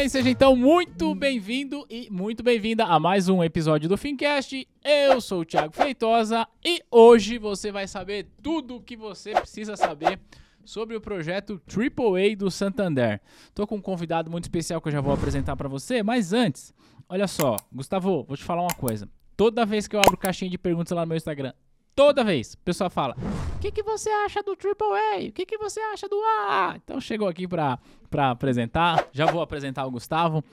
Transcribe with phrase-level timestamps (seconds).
[0.00, 0.08] bem?
[0.08, 4.66] Seja então muito bem-vindo e muito bem-vinda a mais um episódio do Fincast.
[4.82, 9.76] Eu sou o Thiago Feitosa e hoje você vai saber tudo o que você precisa
[9.76, 10.18] saber
[10.64, 13.20] sobre o projeto AAA do Santander.
[13.54, 16.72] Tô com um convidado muito especial que eu já vou apresentar para você, mas antes,
[17.06, 19.06] olha só, Gustavo, vou te falar uma coisa.
[19.36, 21.52] Toda vez que eu abro caixinha de perguntas lá no meu Instagram,
[21.94, 23.14] toda vez, o pessoal fala:
[23.54, 25.28] O que, que você acha do AAA?
[25.28, 26.16] O que, que você acha do
[26.48, 26.74] A?
[26.82, 27.78] Então chegou aqui para
[28.18, 29.08] apresentar.
[29.12, 30.44] Já vou apresentar o Gustavo.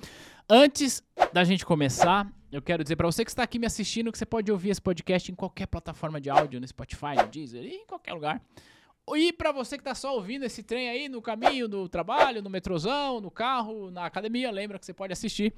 [0.50, 1.04] Antes
[1.34, 4.26] da gente começar, eu quero dizer para você que está aqui me assistindo que você
[4.26, 8.14] pode ouvir esse podcast em qualquer plataforma de áudio, no Spotify, no Deezer, em qualquer
[8.14, 8.42] lugar.
[9.16, 12.50] E para você que tá só ouvindo esse trem aí no caminho do trabalho, no
[12.50, 15.54] metrozão, no carro, na academia, lembra que você pode assistir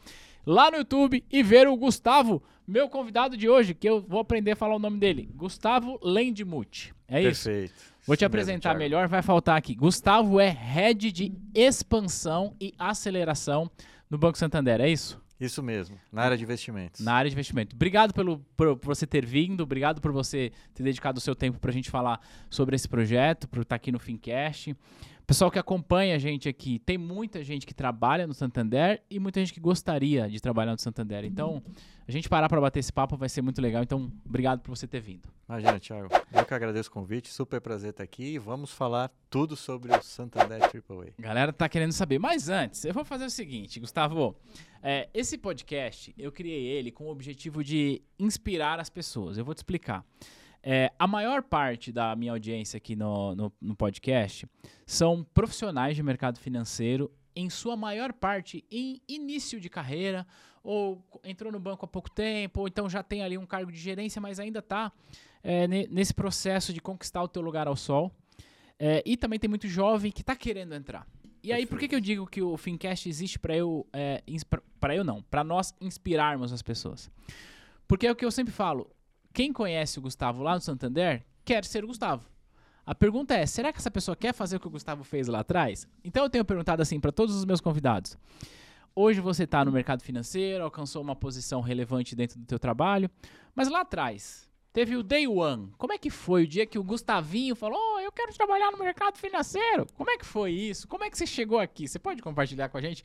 [0.45, 4.51] lá no YouTube e ver o Gustavo, meu convidado de hoje, que eu vou aprender
[4.51, 6.93] a falar o nome dele, Gustavo Lendmuth.
[7.07, 7.49] É isso?
[7.49, 7.73] Perfeito.
[8.09, 9.75] Vou te Isso apresentar mesmo, melhor, vai faltar aqui.
[9.75, 13.69] Gustavo é head de expansão e aceleração
[14.09, 15.21] no Banco Santander, é isso?
[15.39, 17.05] Isso mesmo, na área de investimentos.
[17.05, 17.75] Na área de investimento.
[17.75, 21.59] Obrigado pelo, por, por você ter vindo, obrigado por você ter dedicado o seu tempo
[21.59, 24.75] para a gente falar sobre esse projeto, por estar aqui no Fincast.
[25.29, 29.39] Pessoal que acompanha a gente aqui, tem muita gente que trabalha no Santander e muita
[29.39, 31.23] gente que gostaria de trabalhar no Santander.
[31.23, 31.61] Então,
[32.07, 33.83] a gente parar para bater esse papo vai ser muito legal.
[33.83, 35.29] Então, obrigado por você ter vindo.
[35.47, 36.09] Imagina, Thiago.
[36.33, 40.01] Eu que agradeço o convite, super prazer estar aqui e vamos falar tudo sobre o
[40.01, 41.13] Santander AAA.
[41.19, 42.17] A galera tá querendo saber.
[42.17, 44.35] Mas antes, eu vou fazer o seguinte, Gustavo.
[44.81, 49.37] É, esse podcast, eu criei ele com o objetivo de inspirar as pessoas.
[49.37, 50.03] Eu vou te explicar.
[50.61, 54.47] É, a maior parte da minha audiência aqui no, no, no podcast
[54.85, 60.27] são profissionais de mercado financeiro, em sua maior parte em início de carreira,
[60.63, 63.77] ou entrou no banco há pouco tempo, ou então já tem ali um cargo de
[63.77, 64.91] gerência, mas ainda está
[65.89, 68.11] nesse processo de conquistar o teu lugar ao sol.
[68.77, 71.05] É, e também tem muito jovem que está querendo entrar.
[71.43, 74.21] E aí, por que, que eu digo que o Fincast existe para eu, é,
[74.79, 77.09] para eu não, para nós inspirarmos as pessoas?
[77.87, 78.89] Porque é o que eu sempre falo,
[79.33, 82.25] quem conhece o Gustavo lá no Santander quer ser o Gustavo.
[82.85, 85.41] A pergunta é, será que essa pessoa quer fazer o que o Gustavo fez lá
[85.41, 85.87] atrás?
[86.03, 88.17] Então eu tenho perguntado assim para todos os meus convidados.
[88.95, 93.09] Hoje você está no mercado financeiro, alcançou uma posição relevante dentro do teu trabalho,
[93.55, 95.71] mas lá atrás teve o day one.
[95.77, 98.79] Como é que foi o dia que o Gustavinho falou, oh, eu quero trabalhar no
[98.79, 99.85] mercado financeiro?
[99.95, 100.87] Como é que foi isso?
[100.87, 101.87] Como é que você chegou aqui?
[101.87, 103.03] Você pode compartilhar com a gente?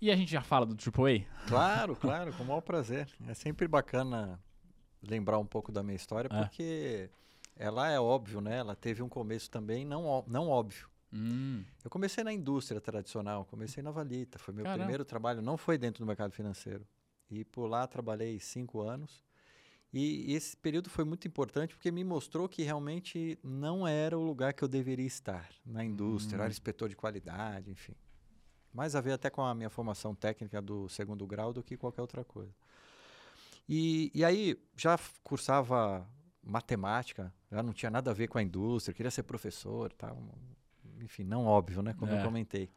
[0.00, 1.24] E a gente já fala do AAA?
[1.48, 3.08] Claro, claro, com o maior prazer.
[3.26, 4.38] É sempre bacana
[5.02, 6.42] lembrar um pouco da minha história, É.
[6.42, 7.10] porque
[7.56, 8.58] ela é óbvio, né?
[8.58, 10.88] Ela teve um começo também não, não óbvio.
[11.12, 14.84] Hum, Eu comecei na indústria tradicional, comecei na Valita, foi meu Caramba.
[14.84, 16.86] primeiro trabalho, não foi dentro do mercado financeiro.
[17.30, 19.22] E por lá trabalhei cinco anos.
[19.92, 24.54] E esse período foi muito importante porque me mostrou que realmente não era o lugar
[24.54, 26.38] que eu deveria estar na indústria.
[26.38, 26.42] Hum.
[26.44, 27.94] era inspetor de qualidade, enfim.
[28.72, 32.00] Mais a ver até com a minha formação técnica do segundo grau do que qualquer
[32.00, 32.54] outra coisa.
[33.68, 36.06] E, e aí já cursava
[36.42, 40.18] matemática, já não tinha nada a ver com a indústria, queria ser professor, tal.
[41.00, 41.94] enfim, não óbvio, né?
[41.94, 42.18] Como É.
[42.20, 42.68] eu comentei.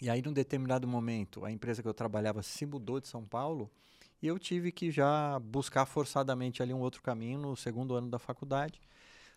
[0.00, 3.70] E aí, num determinado momento, a empresa que eu trabalhava se mudou de São Paulo
[4.20, 8.18] e eu tive que já buscar forçadamente ali um outro caminho no segundo ano da
[8.18, 8.80] faculdade.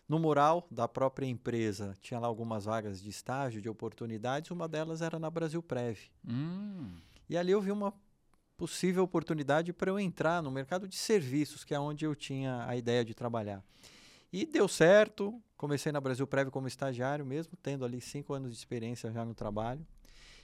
[0.08, 5.02] No mural da própria empresa, tinha lá algumas vagas de estágio, de oportunidades, uma delas
[5.02, 5.98] era na Brasil Prev.
[6.28, 6.96] hum,
[7.28, 7.92] E ali eu vi uma
[8.56, 12.76] possível oportunidade para eu entrar no mercado de serviços, que é onde eu tinha a
[12.76, 13.62] ideia de trabalhar.
[14.32, 18.56] E deu certo, comecei na Brasil Prev como estagiário mesmo, tendo ali cinco anos de
[18.58, 19.86] experiência já no trabalho.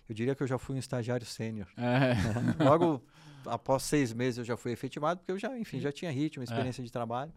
[0.09, 1.69] Eu diria que eu já fui um estagiário sênior.
[1.77, 2.15] é,
[2.63, 3.03] Logo
[3.47, 6.15] após seis meses eu já fui efetivado, porque eu já, enfim, já tinha É.
[6.15, 7.33] ritmo, experiência de trabalho.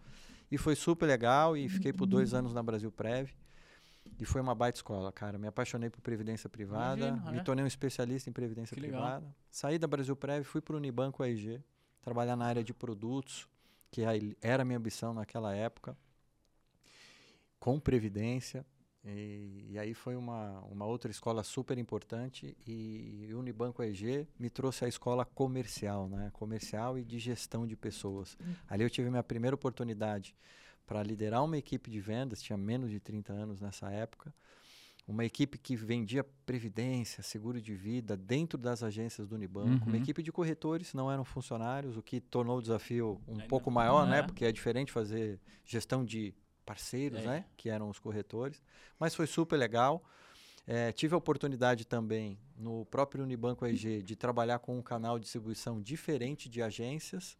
[0.52, 3.30] E foi super legal e fiquei por dois anos na Brasil Prev.
[4.20, 5.38] E foi uma baita escola, cara.
[5.38, 7.44] Me apaixonei por previdência privada, Imagino, me é.
[7.44, 9.02] tornei um especialista em previdência Que legal.
[9.02, 9.36] privada.
[9.50, 11.62] Saí da Brasil Prev, fui para o Unibanco AIG,
[12.02, 13.48] trabalhar na área de produtos,
[13.92, 14.02] que
[14.42, 15.98] era a minha ambição naquela época,
[17.60, 18.66] com previdência.
[19.04, 24.50] E, e aí foi uma, uma outra escola super importante e o Unibanco AIG me
[24.50, 26.32] trouxe a escola comercial, né?
[26.34, 28.36] Comercial e de gestão de pessoas.
[28.68, 30.36] Ali eu tive minha primeira oportunidade
[30.86, 34.34] para liderar uma equipe de vendas, tinha menos de 30 anos nessa época.
[35.08, 40.02] Uma equipe que vendia previdência, seguro de vida dentro das agências do Unibanco, uma Uhum.
[40.02, 44.08] equipe de corretores, não eram funcionários, o que tornou o desafio um Ainda- pouco maior,
[44.08, 44.20] né?
[44.20, 44.24] é.
[44.24, 46.34] Porque é diferente fazer gestão de
[46.66, 47.26] parceiros, É.
[47.28, 47.46] né?
[47.56, 48.62] Que eram os corretores.
[49.00, 50.04] Mas foi super legal.
[50.66, 55.26] Eh, tive a oportunidade também, no próprio Unibanco AG, de trabalhar com um canal de
[55.26, 57.38] distribuição diferente de agências,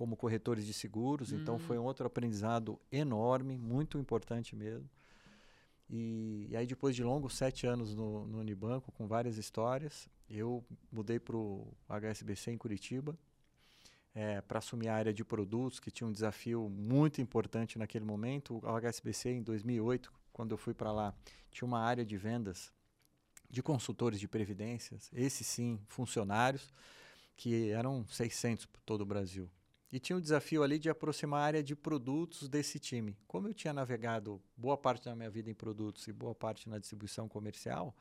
[0.00, 1.30] como corretores de seguros.
[1.30, 1.58] Então, Hum.
[1.58, 4.88] foi um outro aprendizado enorme, muito importante mesmo.
[5.90, 10.64] E, e aí, depois de longos sete anos no, no Unibanco, com várias histórias, eu
[10.90, 13.14] mudei para o HSBC em Curitiba
[14.14, 18.58] é, para assumir a área de produtos, que tinha um desafio muito importante naquele momento.
[18.64, 21.14] O HSBC, em 2008, quando eu fui para lá,
[21.50, 22.72] tinha uma área de vendas
[23.50, 26.72] de consultores de previdências, esses sim, funcionários,
[27.36, 29.50] que eram 600 por todo o Brasil.
[29.92, 33.16] E tinha o desafio ali de aproximar a área de produtos desse time.
[33.26, 36.78] Como eu tinha navegado boa parte da minha vida em produtos e boa parte na
[36.78, 37.94] distribuição comercial,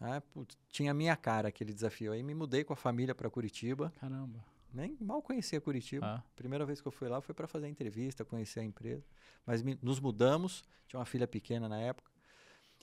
[0.00, 2.12] né, putz, tinha a minha cara aquele desafio.
[2.12, 3.92] Aí me mudei com a família para Curitiba.
[4.00, 4.44] Caramba.
[4.72, 6.06] Nem mal conhecia Curitiba.
[6.06, 6.22] Ah.
[6.36, 9.04] Primeira vez que eu fui lá foi para fazer entrevista, conhecer a empresa.
[9.44, 12.12] Mas me- nos mudamos, tinha uma filha pequena na época.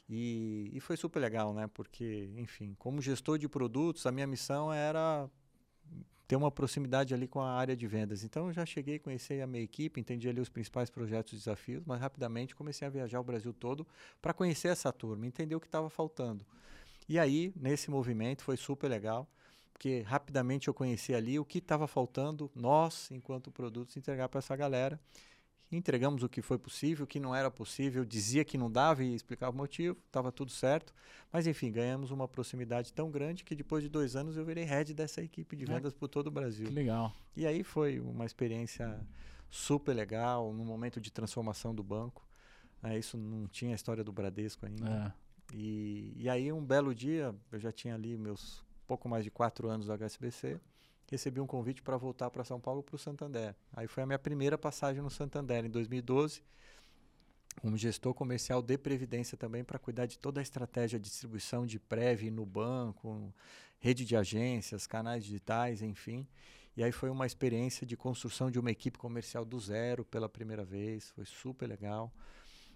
[0.10, 1.68] E, e foi super legal, né?
[1.68, 5.30] Porque, enfim, como gestor de produtos, a minha missão era
[6.28, 8.24] ter uma proximidade ali com a área de vendas.
[8.24, 11.84] Então eu já cheguei, conheci a minha equipe, entendi ali os principais projetos e desafios,
[11.86, 13.86] mas rapidamente comecei a viajar o Brasil todo
[14.22, 16.46] para conhecer essa turma, entender o que estava faltando.
[17.08, 19.28] E aí, nesse movimento, foi super legal,
[19.72, 24.56] porque rapidamente eu conheci ali o que estava faltando, nós, enquanto produtos, entregar para essa
[24.56, 25.00] galera.
[25.72, 29.16] Entregamos o que foi possível, o que não era possível, dizia que não dava e
[29.16, 30.94] explicava o motivo, estava tudo certo.
[31.32, 34.94] Mas enfim, ganhamos uma proximidade tão grande que depois de dois anos eu virei head
[34.94, 36.68] dessa equipe de Ah, vendas por todo o Brasil.
[36.68, 37.12] Que legal.
[37.36, 39.00] E aí foi uma experiência
[39.50, 42.26] super legal, num momento de transformação do banco.
[42.82, 45.14] né, isso não tinha a história do Bradesco ainda.
[45.52, 45.56] É.
[45.56, 49.68] E, e aí, um belo dia, eu já tinha ali meus pouco mais de quatro
[49.68, 50.60] anos do HSBC,
[51.08, 53.56] recebi um convite para voltar para São Paulo para o Santander.
[53.74, 56.42] Aí foi a minha primeira passagem no Santander, em 2012,
[57.62, 61.80] como gestor comercial de Previdência também, para cuidar de toda a estratégia de distribuição de
[61.80, 63.34] Prev no banco,
[63.80, 66.28] rede de agências, canais digitais, enfim.
[66.76, 70.66] E aí foi uma experiência de construção de uma equipe comercial do zero pela primeira
[70.66, 72.12] vez, foi super legal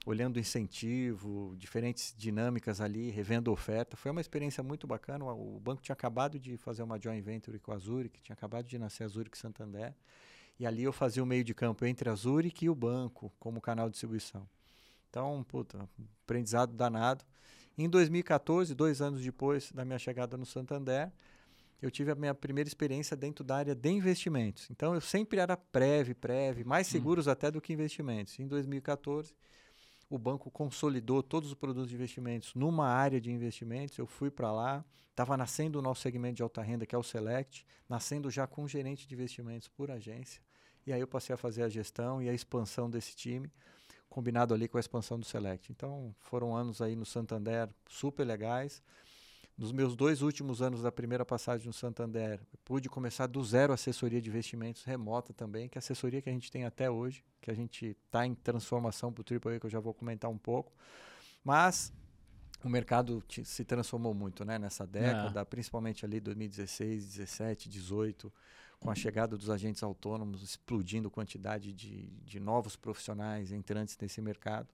[0.06, 3.96] olhando incentivo, diferentes dinâmicas ali, revendo oferta.
[3.98, 5.26] Foi uma experiência muito bacana.
[5.26, 8.78] O banco tinha acabado de fazer uma joint venture com a Zurich, tinha acabado de
[8.80, 9.94] nascer a Zurich Santander.
[10.60, 13.62] E ali eu fazia o meio de campo entre a Zurich e o banco como
[13.62, 14.48] canal de distribuição.
[15.10, 15.88] Então, puta,
[16.24, 17.24] aprendizado danado.
[17.78, 21.12] Em 2014, dois anos depois da minha chegada no Santander,
[21.82, 24.70] eu tive a minha primeira experiência dentro da área de investimentos.
[24.70, 26.92] Então, eu sempre era prévio, prévio, mais Hum.
[26.92, 28.38] seguros até do que investimentos.
[28.38, 29.34] Em 2014,
[30.10, 33.98] o banco consolidou todos os produtos de investimentos numa área de investimentos.
[33.98, 37.04] Eu fui para lá, estava nascendo o nosso segmento de alta renda, que é o
[37.04, 40.42] Select, nascendo já com gerente de investimentos por agência.
[40.86, 43.52] E aí eu passei a fazer a gestão e a expansão desse time,
[44.10, 45.72] combinado ali com a expansão do Select.
[45.72, 48.82] Então foram anos aí no Santander super legais.
[49.60, 53.76] Nos meus dois últimos anos da primeira passagem no Santander, pude começar do zero a
[53.76, 57.26] assessoria de investimentos remota também, que é a assessoria que a gente tem até hoje,
[57.42, 60.38] que a gente está em transformação para o AAA, que eu já vou comentar um
[60.38, 60.72] pouco.
[61.44, 61.92] Mas
[62.64, 68.32] o mercado se transformou muito né, nessa década, principalmente ali 2016, 17, 18,
[68.80, 74.70] com a chegada dos agentes autônomos, explodindo quantidade de, de novos profissionais entrantes nesse mercado.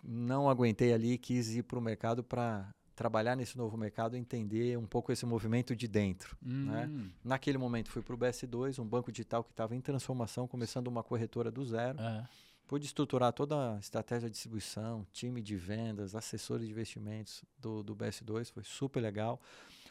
[0.00, 4.86] Não aguentei ali, quis ir para o mercado para trabalhar nesse novo mercado, entender um
[4.86, 6.36] pouco esse movimento de dentro.
[6.42, 6.86] né?
[6.92, 10.88] Hum, Naquele momento fui para o BS2, um banco digital que estava em transformação, começando
[10.88, 11.98] uma corretora do zero.
[12.00, 12.24] é.
[12.64, 17.94] Pude estruturar toda a estratégia de distribuição, time de vendas, assessores de investimentos do, do
[17.94, 19.38] BS2, foi super legal.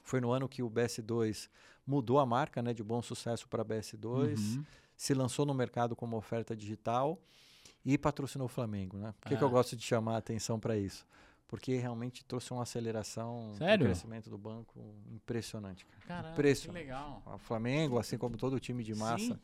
[0.04, 1.48] Foi no ano que o BS2
[1.86, 4.66] mudou a marca né, de bom sucesso para BS2, Uhum.
[4.98, 7.22] se lançou no mercado como oferta digital
[7.86, 8.98] e patrocinou o Flamengo.
[8.98, 9.14] Né?
[9.20, 9.52] Por que, que eu Ah.
[9.52, 11.06] gosto de chamar a atenção para isso?
[11.52, 13.80] Porque realmente trouxe uma aceleração Sério?
[13.80, 15.86] do crescimento do banco impressionante.
[15.86, 16.02] cara.
[16.08, 16.82] Caramba, que Impressionante.
[16.82, 17.22] legal.
[17.26, 19.40] O Flamengo, assim como todo o time de massa, Sim.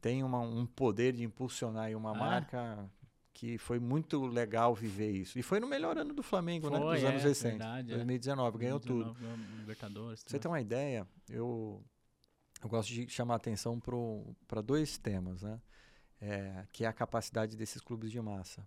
[0.00, 2.14] tem uma- um poder de impulsionar uma Ah.
[2.14, 2.90] marca
[3.34, 5.38] que foi muito legal viver isso.
[5.38, 6.78] E foi no melhor ano do Flamengo, né?
[6.78, 7.58] Foi, Dos anos é, recentes.
[7.58, 7.96] verdade, é.
[7.96, 9.04] 2019, ganhou tudo.
[9.04, 10.24] 2019 ganhou Libertadores.
[10.26, 11.84] Você ter uma ideia, eu,
[12.62, 13.78] eu gosto de chamar a atenção
[14.48, 15.60] para dois temas, né?
[16.18, 18.66] É, que é a capacidade desses clubes de massa.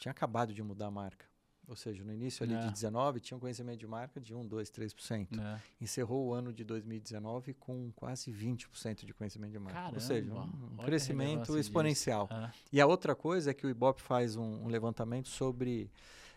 [0.00, 1.27] Tinha acabado de mudar a marca.
[1.68, 2.60] Ou seja, no início ali É.
[2.60, 5.38] de 19 tinha um conhecimento de marca de 1, 2, 3%.
[5.38, 5.60] É.
[5.78, 9.94] Encerrou o ano de 2019 com quase 20% de conhecimento de marca.
[9.94, 10.48] Ou seja, Caramba,
[10.78, 12.26] um a crescimento exponencial.
[12.32, 12.50] É.
[12.72, 15.90] E a outra coisa é que o Ibope faz um, um levantamento sobre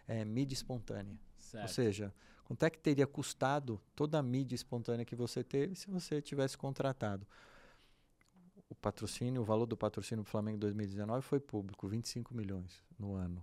[0.05, 1.17] eh, mídia espontânea.
[1.39, 1.63] Certo.
[1.63, 5.89] Ou seja, quanto é que teria custado toda a mídia espontânea que você teve se
[5.89, 7.25] você tivesse contratado?
[8.69, 13.13] O patrocínio, o valor do patrocínio do Flamengo em 2019 foi público, 25 milhões no
[13.15, 13.41] ano.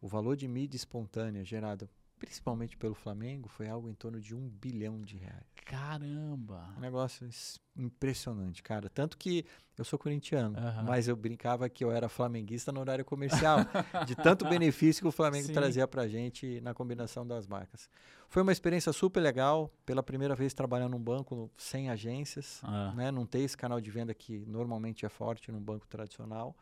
[0.00, 1.88] O valor de mídia espontânea gerada
[2.18, 5.44] principalmente pelo Flamengo, foi algo em torno de um bilhão de reais.
[5.66, 6.72] Caramba!
[6.74, 8.88] Um negócio es- impressionante, cara.
[8.88, 9.44] Tanto que
[9.76, 13.58] eu sou corintiano, mas eu brincava que eu era flamenguista no horário comercial,
[14.06, 15.52] de tanto benefício que o Flamengo Sim.
[15.52, 17.86] trazia pra gente na combinação das marcas.
[18.30, 22.92] Foi uma experiência super legal, pela primeira vez trabalhando num banco sem agências, Ah.
[22.96, 23.10] né?
[23.10, 26.56] Não ter esse canal de venda que normalmente é forte num banco tradicional.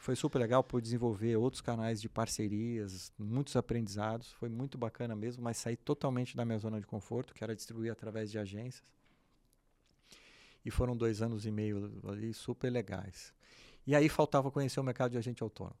[0.00, 4.30] Foi super legal por desenvolver outros canais de parcerias, muitos aprendizados.
[4.32, 7.90] Foi muito bacana mesmo, mas saí totalmente da minha zona de conforto, que era distribuir
[7.90, 8.82] através de agências.
[10.64, 13.34] E foram dois anos e meio ali super legais.
[13.86, 15.76] E aí faltava conhecer o mercado de agente autônomo.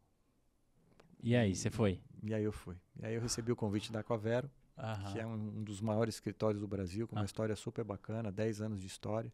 [1.22, 2.00] E aí, você foi?
[2.22, 2.76] E aí eu fui.
[3.00, 5.12] E aí eu recebi o convite da Aquavero, Aham.
[5.12, 7.24] que é um, um dos maiores escritórios do Brasil, com uma Ah.
[7.24, 9.32] história super bacana, 10 anos de história,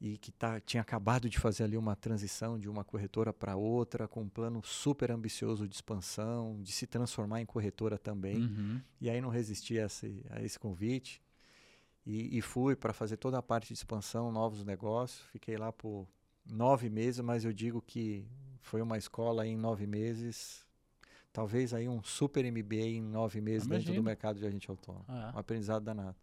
[0.00, 4.06] e que tá, tinha acabado de fazer ali uma transição de uma corretora para outra,
[4.06, 8.42] com um plano super ambicioso de expansão, de se transformar em corretora também.
[8.42, 8.80] Uhum.
[9.00, 11.22] E aí não resisti a esse, a esse convite
[12.04, 15.26] e, e fui para fazer toda a parte de expansão, novos negócios.
[15.30, 16.06] Fiquei lá por
[16.44, 18.26] nove meses, mas eu digo que
[18.60, 20.66] foi uma escola em nove meses.
[21.32, 24.02] Talvez aí um super MBA em nove meses dentro Imagino.
[24.02, 25.04] do mercado de agente autônomo.
[25.08, 26.16] Ah, Um aprendizado danado.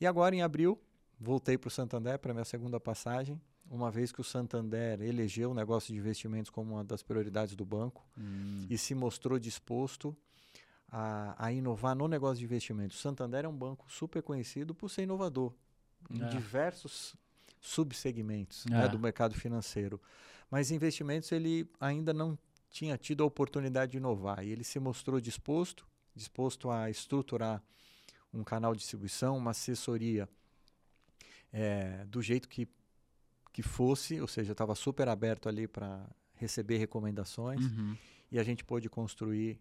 [0.00, 0.78] E agora, em abril,
[1.18, 3.40] voltei para o Santander para minha segunda passagem.
[3.68, 7.64] Uma vez que o Santander elegeu o negócio de investimentos como uma das prioridades do
[7.64, 8.66] banco hum.
[8.70, 10.16] e se mostrou disposto
[10.88, 12.96] a, a inovar no negócio de investimentos.
[12.96, 15.52] O Santander é um banco super conhecido por ser inovador
[16.08, 16.28] em É.
[16.28, 17.16] diversos
[17.60, 18.70] subsegmentos É.
[18.70, 20.00] né, do mercado financeiro.
[20.48, 22.38] Mas investimentos ele ainda não
[22.70, 27.60] tinha tido a oportunidade de inovar e ele se mostrou disposto, disposto a estruturar
[28.32, 30.28] um canal de distribuição, uma assessoria
[31.52, 32.68] eh, do jeito que,
[33.52, 37.96] que fosse, ou seja, estava super aberto ali para receber recomendações Uhum.
[38.30, 39.58] e a gente pôde construir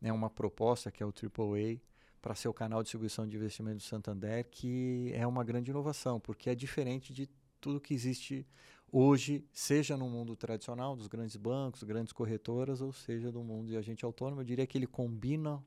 [0.00, 1.80] né, uma proposta que é o AAA
[2.20, 6.18] para ser o canal de distribuição de investimento do Santander, que é uma grande inovação,
[6.18, 7.28] porque é diferente de
[7.60, 8.44] tudo que existe
[8.90, 13.76] hoje, seja no mundo tradicional dos grandes bancos, grandes corretoras, ou seja do mundo de
[13.76, 14.40] agente autônomo.
[14.40, 15.62] Eu diria que ele combina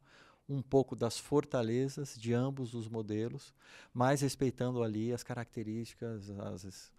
[0.50, 3.54] um pouco das fortalezas de ambos os modelos,
[3.94, 6.92] mas respeitando ali as características, as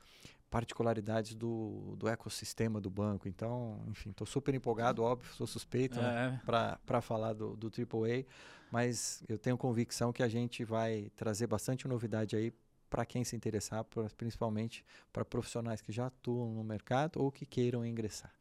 [0.48, 3.28] particularidades do, do ecossistema do banco.
[3.28, 6.76] Então, enfim, estou super empolgado, óbvio, sou suspeito né, É.
[6.84, 8.24] para falar do, do AAA,
[8.70, 12.52] mas eu tenho convicção que a gente vai trazer bastante novidade aí
[12.88, 17.46] para quem se interessar, pra- principalmente para profissionais que já atuam no mercado ou que
[17.46, 18.32] queiram ingressar.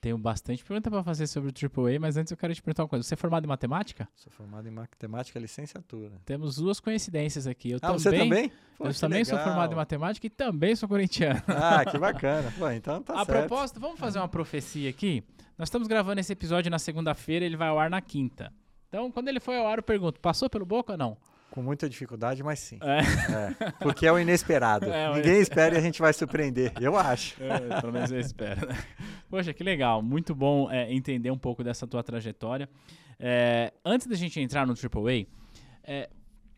[0.00, 2.88] Tenho bastante pergunta para fazer sobre o AAA, mas antes eu quero te perguntar uma
[2.88, 3.02] coisa.
[3.02, 4.08] Você é formado em matemática?
[4.14, 6.20] Sou formado em matemática licenciatura.
[6.24, 7.70] Temos duas coincidências aqui.
[7.70, 8.52] Eu ah, também, você também?
[8.76, 9.50] Pô, eu também sou legal.
[9.50, 11.42] formado em matemática e também sou corintiano.
[11.48, 12.52] Ah, que bacana.
[12.58, 13.48] Pô, então tá a certo.
[13.48, 15.24] propósito, vamos fazer uma profecia aqui?
[15.58, 18.52] Nós estamos gravando esse episódio na segunda-feira, ele vai ao ar na quinta.
[18.88, 21.16] Então, quando ele foi ao ar, eu pergunto: passou pelo boca ou não?
[21.56, 22.78] Com muita dificuldade, mas sim.
[22.82, 22.98] É.
[23.32, 24.84] É, porque é o inesperado.
[24.92, 26.70] É, Ninguém espera e a gente vai surpreender.
[26.78, 27.42] Eu acho.
[27.42, 28.68] É, pelo menos eu espero.
[28.68, 28.76] né?
[29.30, 30.02] Poxa, que legal.
[30.02, 32.68] Muito bom é, entender um pouco dessa tua trajetória.
[33.18, 35.28] É, antes da gente entrar no AAA,
[35.82, 36.10] é,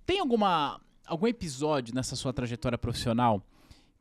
[0.04, 3.40] tem alguma, algum episódio nessa sua trajetória profissional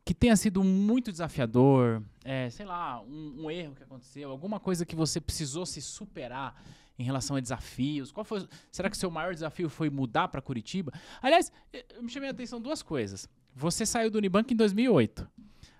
[0.04, 2.02] que tenha sido muito desafiador?
[2.24, 6.60] É, sei lá, um, um erro que aconteceu, alguma coisa que você precisou se superar
[6.98, 8.10] em relação a desafios?
[8.10, 10.92] Qual foi, será que o seu maior desafio foi mudar para Curitiba?
[11.22, 11.52] Aliás,
[11.94, 13.28] eu me chamei a atenção duas coisas.
[13.54, 15.28] Você saiu do Unibanco em 2008.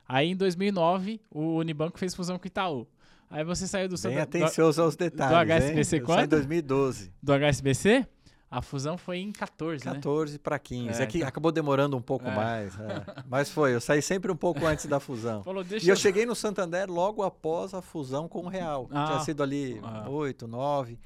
[0.07, 2.87] Aí em 2009, o Unibanco fez fusão com o Itaú.
[3.31, 5.51] Aí você saiu do, Bem Santa- do, atencioso aos detalhes.
[5.51, 5.85] HSBC hein?
[5.85, 6.31] Saí em quando?
[6.31, 7.13] 2012.
[7.23, 8.07] do HSBC,
[8.51, 9.93] a fusão foi em 14, né?
[9.95, 11.01] 14 para 15.
[11.01, 12.35] É, É, que então- acabou demorando um pouco É.
[12.35, 12.79] mais.
[12.81, 13.05] é.
[13.29, 15.43] Mas foi, eu saí sempre um pouco antes da fusão.
[15.43, 18.89] Falou, E eu cheguei no Santander logo após a fusão com o Real.
[18.93, 19.07] Ah.
[19.07, 20.09] Tinha sido ali Ah.
[20.09, 20.99] 8, 9.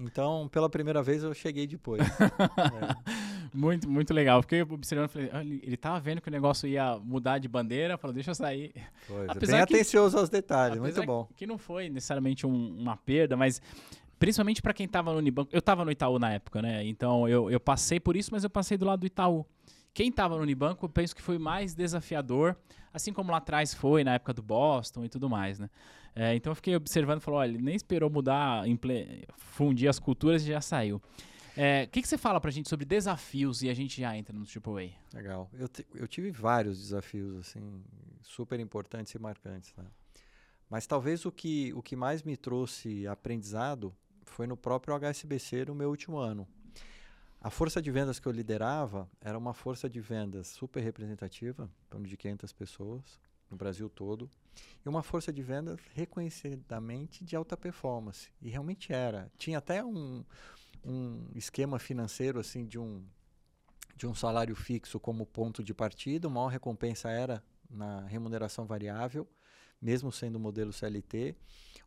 [0.00, 2.00] Então, pela primeira vez, eu cheguei depois.
[2.58, 3.18] É.
[3.54, 4.42] Muito, muito legal.
[4.42, 7.96] Fiquei observando, falei, "Ah, ele, ele tava vendo que o negócio ia mudar de bandeira,
[7.96, 8.72] falou, deixa eu sair.
[9.06, 11.26] Pois, é Apesar bem que- atencioso aos detalhes, muito bom.
[11.34, 13.60] Que não foi necessariamente um- uma perda, mas
[14.18, 15.50] principalmente para quem tava no Unibanco.
[15.52, 16.84] Eu tava no Itaú na época, né?
[16.86, 19.46] Então eu, eu passei por isso, mas eu passei do lado do Itaú.
[19.94, 22.56] Quem tava no Unibanco, eu penso que foi mais desafiador,
[22.92, 25.68] assim como lá atrás foi, na época do Boston e tudo mais, né?
[26.14, 28.64] É, então eu fiquei observando e falou, olha, ele nem esperou mudar,
[29.36, 31.00] fundir as culturas e já saiu.
[31.56, 34.36] É, O que, que você fala pra gente sobre desafios e a gente já entra
[34.36, 34.90] no AAA?
[35.12, 35.50] Legal.
[35.52, 37.82] Eu, eu tive vários desafios, assim,
[38.22, 39.84] super importantes e marcantes, né?
[40.70, 43.92] Mas talvez o que, o que mais me trouxe aprendizado
[44.28, 46.46] foi no próprio HSBC no meu último ano.
[47.40, 51.88] A força de vendas que eu liderava era uma força de vendas super representativa, em
[51.88, 54.30] torno de 500 pessoas no Brasil todo,
[54.84, 58.30] e uma força de vendas reconhecidamente de alta performance.
[58.42, 59.30] E realmente era.
[59.38, 60.24] Tinha até um,
[60.84, 63.04] um esquema financeiro assim de um
[63.94, 69.26] de um salário fixo como ponto de partida, a maior recompensa era na remuneração variável,
[69.80, 71.34] mesmo sendo modelo CLT.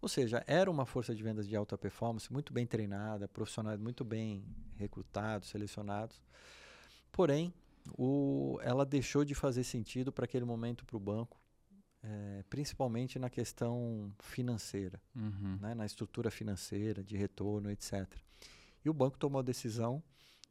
[0.01, 4.03] Ou seja, era uma força de vendas de alta performance, muito bem treinada, profissionais muito
[4.03, 4.43] bem
[4.75, 6.21] recrutados, selecionados.
[7.11, 7.53] Porém,
[7.97, 11.37] o, ela deixou de fazer sentido para aquele momento para o banco,
[12.03, 15.57] é, principalmente na questão financeira, uhum.
[15.61, 18.07] né, na estrutura financeira, de retorno, etc.
[18.83, 20.01] E o banco tomou a decisão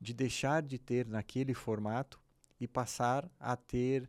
[0.00, 2.20] de deixar de ter naquele formato
[2.60, 4.08] e passar a ter,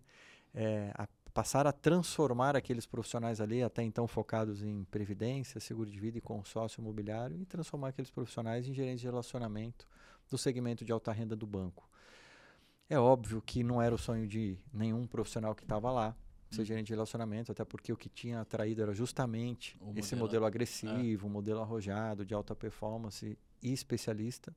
[0.54, 6.00] é, a passar a transformar aqueles profissionais ali, até então focados em previdência, seguro de
[6.00, 9.88] vida e consórcio imobiliário, e transformar aqueles profissionais em gerentes de relacionamento
[10.30, 11.90] do segmento de alta renda do banco.
[12.90, 16.16] É óbvio que não era o sonho de nenhum profissional que estava lá
[16.50, 16.66] ser hum.
[16.66, 20.46] gerente de relacionamento, até porque o que tinha atraído era justamente o esse modelo, modelo
[20.46, 21.30] agressivo, é.
[21.30, 24.54] modelo arrojado, de alta performance e especialista.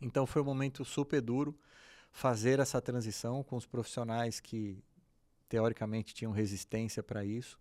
[0.00, 1.54] Então foi um momento super duro
[2.10, 4.82] fazer essa transição com os profissionais que
[5.50, 7.58] teoricamente tinham resistência para isso,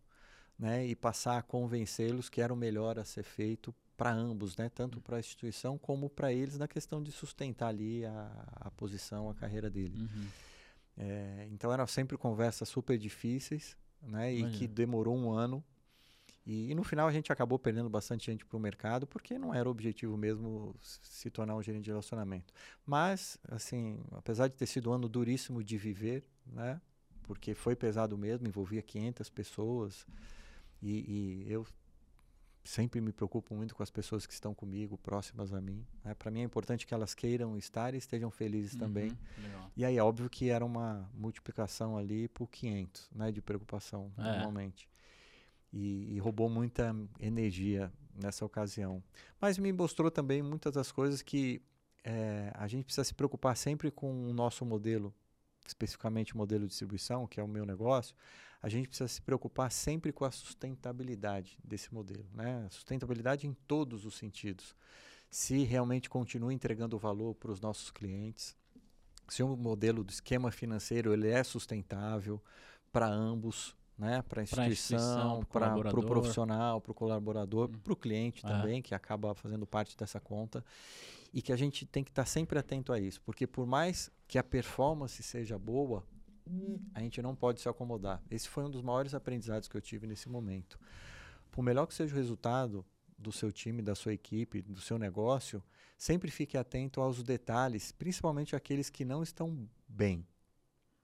[0.58, 4.70] né, e passar a convencê-los que era o melhor a ser feito para ambos, né,
[4.70, 9.30] tanto para a instituição como para eles na questão de sustentar ali a, a posição,
[9.30, 9.98] a carreira dele.
[9.98, 10.28] Uhum.
[10.98, 15.64] É, então eram sempre conversas super difíceis, né, e que demorou um ano.
[16.46, 19.54] E, e, no final a gente acabou perdendo bastante gente para o mercado, porque não
[19.54, 22.54] era o objetivo mesmo se tornar um gerente de relacionamento.
[22.86, 26.80] Mas, assim, apesar de ter sido um ano duríssimo de viver, né,
[27.30, 30.08] porque foi pesado mesmo, envolvia 500 pessoas.
[30.82, 31.64] E, e eu
[32.64, 35.86] sempre me preocupo muito com as pessoas que estão comigo, próximas a mim.
[36.04, 36.16] Né?
[36.16, 39.18] Para mim é importante que elas queiram estar e estejam felizes uhum, também.
[39.38, 39.72] Legal.
[39.78, 44.24] E aí, é óbvio que era uma multiplicação ali por 500, né, de preocupação, é.
[44.24, 44.90] normalmente.
[45.72, 49.04] E, e, roubou muita energia nessa ocasião.
[49.40, 51.62] Mas me mostrou também muitas das coisas que
[52.04, 55.14] é, a gente precisa se preocupar sempre com o nosso modelo
[55.70, 58.16] especificamente o modelo de distribuição, que é o meu negócio,
[58.62, 62.68] a gente precisa se preocupar sempre com a sustentabilidade desse modelo, né?
[62.70, 64.76] Sustentabilidade em todos os sentidos.
[65.32, 68.56] Se realmente continua entregando valor para os nossos clientes,
[69.28, 72.42] se o modelo do esquema financeiro ele é sustentável
[72.92, 74.22] para ambos, né?
[74.22, 77.78] Para a instituição, para o pro profissional, para o colaborador, hum.
[77.84, 80.64] para o cliente também, que acaba fazendo parte dessa conta
[81.34, 84.10] e que a gente tem que estar tá sempre atento a isso, porque por mais
[84.28, 86.04] que a performance seja boa,
[86.96, 88.24] a gente não pode se acomodar.
[88.32, 90.80] Esse foi um dos maiores aprendizados que eu tive nesse momento.
[91.52, 92.84] Por melhor que seja o resultado
[93.18, 95.62] do seu time, da sua equipe, do seu negócio,
[95.98, 100.26] sempre fique atento aos detalhes, principalmente aqueles que não estão bem.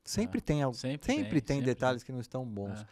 [0.06, 2.06] Sempre ah, tem, sempre, sempre tem, tem detalhes tem.
[2.06, 2.80] que não estão bons.
[2.80, 2.88] É.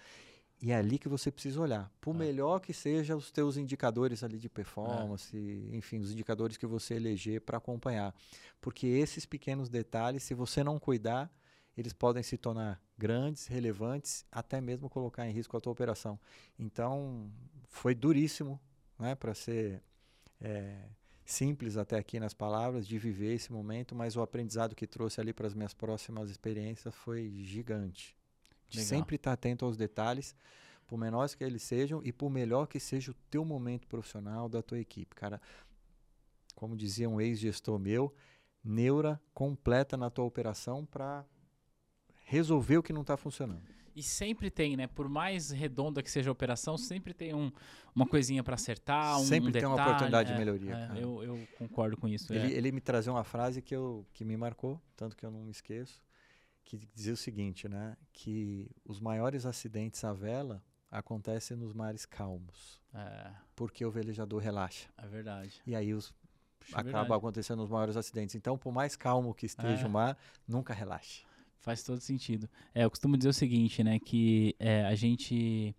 [0.63, 1.91] E é ali que você precisa olhar.
[2.01, 2.17] Por é.
[2.17, 5.75] melhor que sejam os teus indicadores ali de performance, é.
[5.75, 8.15] enfim, os indicadores que você eleger para acompanhar.
[8.59, 11.31] Porque esses pequenos detalhes, se você não cuidar,
[11.77, 16.19] eles podem se tornar grandes, relevantes, até mesmo colocar em risco a tua operação.
[16.57, 17.29] Então,
[17.67, 18.59] foi duríssimo,
[18.97, 19.83] né, para ser
[20.39, 20.87] é,
[21.25, 25.33] simples até aqui nas palavras, de viver esse momento, mas o aprendizado que trouxe ali
[25.33, 28.15] para as minhas próximas experiências foi gigante.
[28.71, 28.85] Legal.
[28.85, 30.35] Sempre estar tá atento aos detalhes,
[30.87, 34.61] por menores que eles sejam e por melhor que seja o teu momento profissional da
[34.61, 35.41] tua equipe, cara.
[36.55, 38.13] Como dizia um ex-gestor meu,
[38.63, 41.25] neura completa na tua operação para
[42.25, 43.63] resolver o que não está funcionando.
[43.95, 44.87] E sempre tem, né?
[44.87, 47.51] Por mais redonda que seja a operação, sempre tem um,
[47.95, 50.75] uma coisinha para acertar, um Sempre um tem uma oportunidade é, de melhoria.
[50.75, 52.33] É, eu, eu, concordo com isso.
[52.33, 52.57] Ele, é.
[52.57, 55.51] ele me trazia uma frase que, eu, que me marcou, tanto que eu não me
[55.51, 56.01] esqueço
[56.63, 57.95] que dizia o seguinte, né?
[58.11, 62.81] Que os maiores acidentes à vela acontecem nos mares calmos.
[62.93, 63.31] É.
[63.55, 64.89] Porque o velejador relaxa.
[64.97, 65.61] É verdade.
[65.65, 66.13] E aí os
[66.73, 68.35] é acaba acontecendo os maiores acidentes.
[68.35, 69.87] Então, por mais calmo que esteja é.
[69.87, 71.25] o mar, nunca relaxe.
[71.63, 72.49] Faz todo sentido.
[72.75, 73.97] É, eu costumo dizer o seguinte, né?
[73.97, 75.73] Que é, a gente.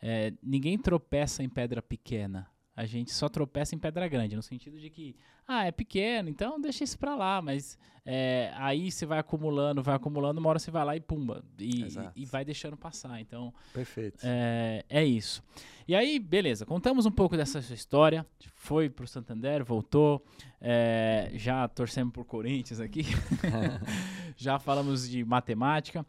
[0.00, 4.78] É, ninguém tropeça em pedra pequena a gente só tropeça em pedra grande, no sentido
[4.78, 5.14] de que,
[5.46, 9.94] ah, é pequeno, então deixa isso pra lá, mas é, aí você vai acumulando, vai
[9.94, 13.52] acumulando, uma hora você vai lá e pumba, e, e, e vai deixando passar, então...
[13.74, 14.20] Perfeito.
[14.24, 15.42] É, é, isso.
[15.86, 20.24] E aí, beleza, contamos um pouco dessa sua história, foi pro Santander, voltou,
[20.60, 23.04] é, já torcemos por Corinthians aqui,
[24.36, 26.06] já falamos de matemática,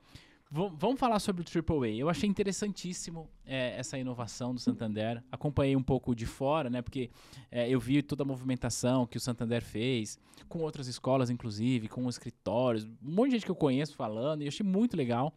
[0.53, 1.89] vamos falar sobre o AAA.
[1.95, 5.23] Eu achei interessantíssimo é, essa inovação do Santander.
[5.31, 6.81] Acompanhei um pouco de fora, né?
[6.81, 7.09] Porque
[7.51, 12.07] é, eu vi toda a movimentação que o Santander fez, com outras escolas, inclusive, com
[12.07, 15.33] escritórios, um monte de gente que eu conheço falando, e eu achei muito legal.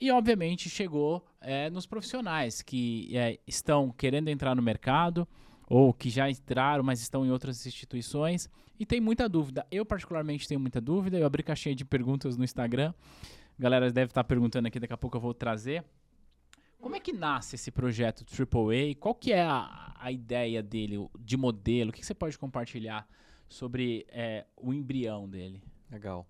[0.00, 5.28] E, obviamente, chegou é, nos profissionais que é, estão querendo entrar no mercado
[5.68, 9.66] ou que já entraram, mas estão em outras instituições e tem muita dúvida.
[9.70, 11.18] Eu, particularmente, tenho muita dúvida.
[11.18, 12.94] Eu abri caixinha de perguntas no Instagram.
[13.58, 15.84] Galera deve estar perguntando aqui, daqui a pouco eu vou trazer.
[16.80, 18.94] Como é que nasce esse projeto AAA?
[19.00, 21.90] Qual que é a, a ideia dele, de modelo?
[21.90, 23.08] O que, que você pode compartilhar
[23.48, 25.62] sobre é, o embrião dele?
[25.90, 26.26] Legal.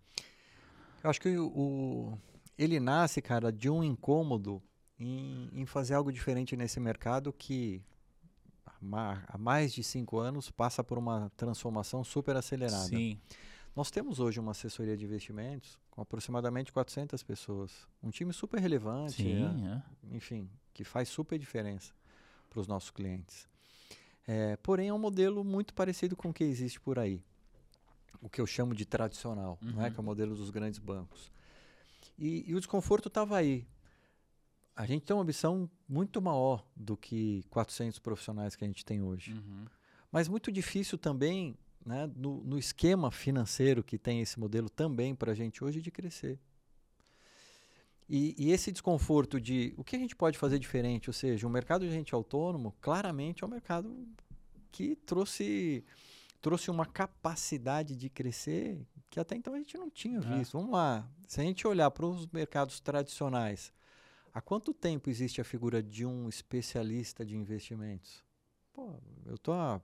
[1.03, 2.19] Eu acho que o, o,
[2.57, 4.63] ele nasce, cara, de um incômodo
[4.99, 7.83] em, em fazer algo diferente nesse mercado que
[8.65, 12.87] há mais de cinco anos passa por uma transformação super acelerada.
[12.87, 13.19] Sim.
[13.75, 17.89] Nós temos hoje uma assessoria de investimentos com aproximadamente 400 pessoas.
[18.03, 19.83] Um time super relevante, Sim, é,
[20.15, 21.95] enfim, que faz super diferença
[22.51, 23.49] para os nossos clientes.
[24.29, 27.25] É, porém, é um modelo muito parecido com o que existe por aí.
[28.21, 29.73] O que eu chamo de tradicional, Uhum.
[29.73, 31.33] né, que é o modelo dos grandes bancos.
[32.19, 33.67] E, e o desconforto estava aí.
[34.75, 39.01] A gente tem uma ambição muito maior do que 400 profissionais que a gente tem
[39.01, 39.33] hoje.
[39.33, 39.65] Uhum.
[40.13, 41.57] Mas muito difícil também,
[41.87, 45.91] né, no, no esquema financeiro que tem esse modelo também para a gente hoje de
[45.91, 46.39] crescer.
[48.09, 51.51] E, e esse desconforto de o que a gente pode fazer diferente, ou seja, o
[51.51, 54.07] mercado de agente autônomo claramente é um mercado
[54.71, 55.85] que trouxe,
[56.41, 60.39] trouxe uma capacidade de crescer que até então a gente não tinha É.
[60.39, 60.59] visto.
[60.59, 63.73] Vamos lá, se a gente olhar para os mercados tradicionais,
[64.35, 68.25] há quanto tempo existe a figura de um especialista de investimentos?
[68.73, 68.93] Pô,
[69.25, 69.81] eu estou há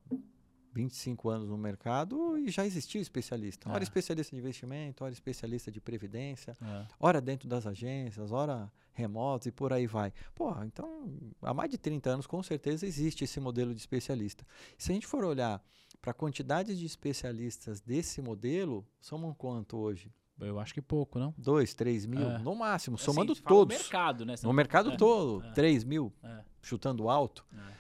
[0.72, 3.68] 25 anos no mercado e já existia especialista.
[3.70, 3.84] Ora É.
[3.84, 6.86] especialista de investimento, ora especialista de previdência, É.
[6.98, 10.12] ora dentro das agências, ora remotos e por aí vai.
[10.34, 14.46] Pô, então, há mais de 30 anos, com certeza, existe esse modelo de especialista.
[14.76, 15.62] Se a gente for olhar
[16.00, 20.12] para a quantidade de especialistas desse modelo, somam quanto hoje?
[20.40, 21.32] Eu acho que pouco, não?
[21.38, 22.28] Dois, três mil?
[22.28, 22.38] É.
[22.38, 23.76] No máximo, Assim, somando fala todos.
[23.76, 24.34] No mercado, né?
[24.42, 25.52] No mercado é, todo, é.
[25.52, 27.44] 3 mil, é, chutando alto.
[27.54, 27.72] é.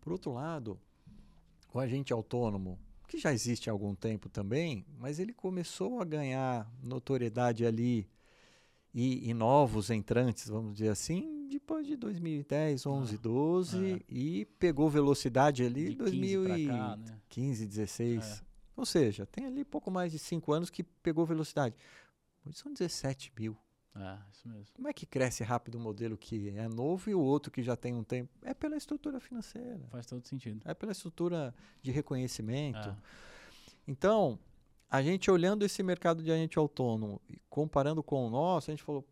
[0.00, 0.78] Por outro lado,
[1.72, 6.70] o agente autônomo, que já existe há algum tempo também, mas ele começou a ganhar
[6.82, 8.08] notoriedade ali
[8.94, 14.00] e, e novos entrantes, vamos dizer assim, depois de 2010, 11, 12 é.
[14.08, 17.18] e pegou velocidade ali De em 15 pra 2015, cá, né?
[17.68, 18.44] 16.
[18.76, 21.74] Ou seja, tem ali pouco mais de 5 anos que pegou velocidade.
[22.46, 23.56] Hoje são 17 mil.
[23.94, 24.66] É, isso mesmo.
[24.74, 27.76] Como é que cresce rápido um modelo que é novo e o outro que já
[27.76, 28.30] tem um tempo?
[28.42, 29.80] É pela estrutura financeira.
[29.90, 30.60] Faz todo sentido.
[30.64, 32.88] É pela estrutura de reconhecimento.
[32.88, 32.96] É.
[33.86, 34.38] Então,
[34.90, 38.82] a gente olhando esse mercado de agente autônomo e comparando com o nosso, a gente
[38.82, 39.06] falou,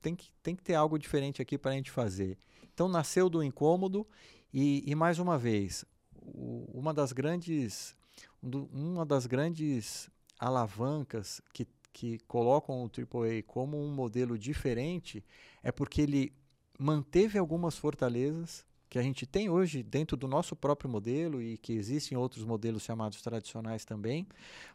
[0.00, 2.38] tem que, tem que ter algo diferente aqui para a gente fazer.
[2.72, 4.06] Então, nasceu do incômodo
[4.52, 5.84] e, e mais uma vez,
[6.16, 7.94] o- uma das grandes,
[8.42, 10.08] um uma das grandes
[10.38, 15.24] alavancas que, que colocam o AAA como um modelo diferente
[15.62, 16.32] é porque ele
[16.78, 21.72] manteve algumas fortalezas que a gente tem hoje dentro do nosso próprio modelo e que
[21.72, 24.26] existem outros modelos chamados tradicionais também,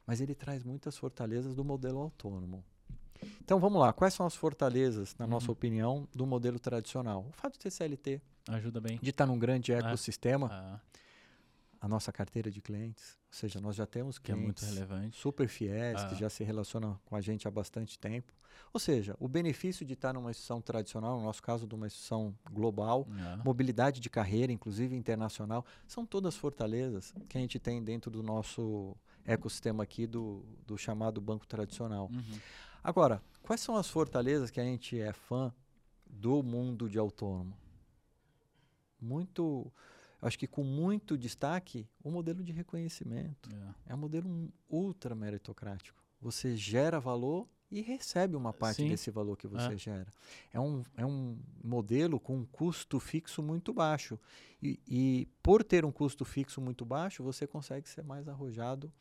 [0.08, 2.64] mas ele traz muitas fortalezas do modelo autônomo.
[3.44, 5.54] Então vamos lá, quais são as fortalezas, na nossa Uhum.
[5.54, 7.26] opinião, do modelo tradicional?
[7.30, 9.00] O fato de ter CLT, Ajuda bem.
[9.02, 9.80] de estar num grande É.
[9.80, 10.80] ecossistema, Ah,
[11.86, 15.18] a nossa carteira de clientes, ou seja, nós já temos que é muito clientes relevante.
[15.18, 16.18] super fiéis, que Ah.
[16.18, 18.34] já se relacionam com a gente há bastante tempo.
[18.74, 22.36] Ou seja, o benefício de estar numa instituição tradicional, no nosso caso, de uma instituição
[22.52, 23.44] global, É.
[23.44, 28.98] mobilidade de carreira, inclusive internacional, são todas fortalezas que a gente tem dentro do nosso
[29.24, 32.10] ecossistema aqui do, do chamado banco tradicional.
[32.12, 32.40] Uhum.
[32.84, 35.54] Agora, quais são as fortalezas que a gente é fã
[36.10, 37.56] do mundo de autônomo?
[39.00, 39.72] Muito,
[40.26, 43.50] acho que com muito destaque, o modelo de reconhecimento.
[43.88, 43.92] É.
[43.92, 46.04] É um modelo ultra meritocrático.
[46.22, 48.90] Você gera valor e recebe uma parte Sim.
[48.90, 49.78] desse valor que você É.
[49.78, 50.08] gera.
[50.54, 54.20] É um, é um modelo com um custo fixo muito baixo.
[54.62, 58.92] E, e por ter um custo fixo muito baixo, você consegue ser mais arrojado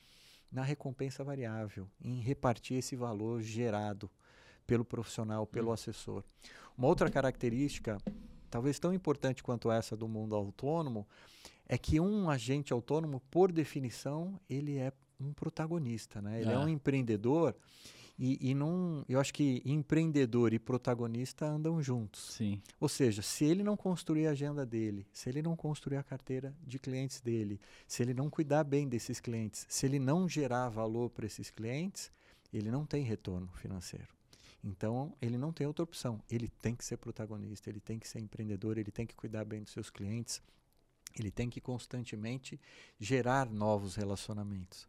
[0.51, 4.11] na recompensa variável, em repartir esse valor gerado
[4.67, 5.73] pelo profissional, pelo Hum.
[5.75, 6.25] assessor.
[6.77, 7.99] Uma outra característica,
[8.55, 11.09] talvez tão importante quanto essa do mundo autônomo,
[11.69, 16.41] é que um agente autônomo, por definição, ele é um protagonista, né?
[16.41, 16.59] Ele é, É.
[16.59, 17.57] um empreendedor
[18.17, 22.31] e, e não, eu acho que empreendedor e protagonista andam juntos.
[22.31, 22.63] Sim.
[22.79, 26.55] Ou seja, se ele não construir a agenda dele, se ele não construir a carteira
[26.65, 31.11] de clientes dele, se ele não cuidar bem desses clientes, se ele não gerar valor
[31.11, 32.09] para esses clientes,
[32.53, 34.15] ele não tem retorno financeiro.
[34.65, 36.23] Então, ele não tem outra opção.
[36.31, 39.63] Ele tem que ser protagonista, ele tem que ser empreendedor, ele tem que cuidar bem
[39.63, 40.43] dos seus clientes,
[41.15, 42.59] ele tem que constantemente
[42.99, 44.89] gerar novos relacionamentos.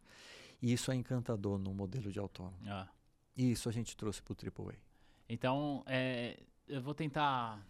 [0.61, 2.57] E isso é encantador no modelo de autônomo.
[2.65, 2.87] Ah.
[3.35, 4.75] E isso a gente trouxe para o AAA.
[5.27, 7.61] Então, é, eu vou tentar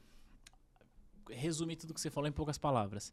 [1.29, 3.11] resumir tudo que você falou em poucas palavras.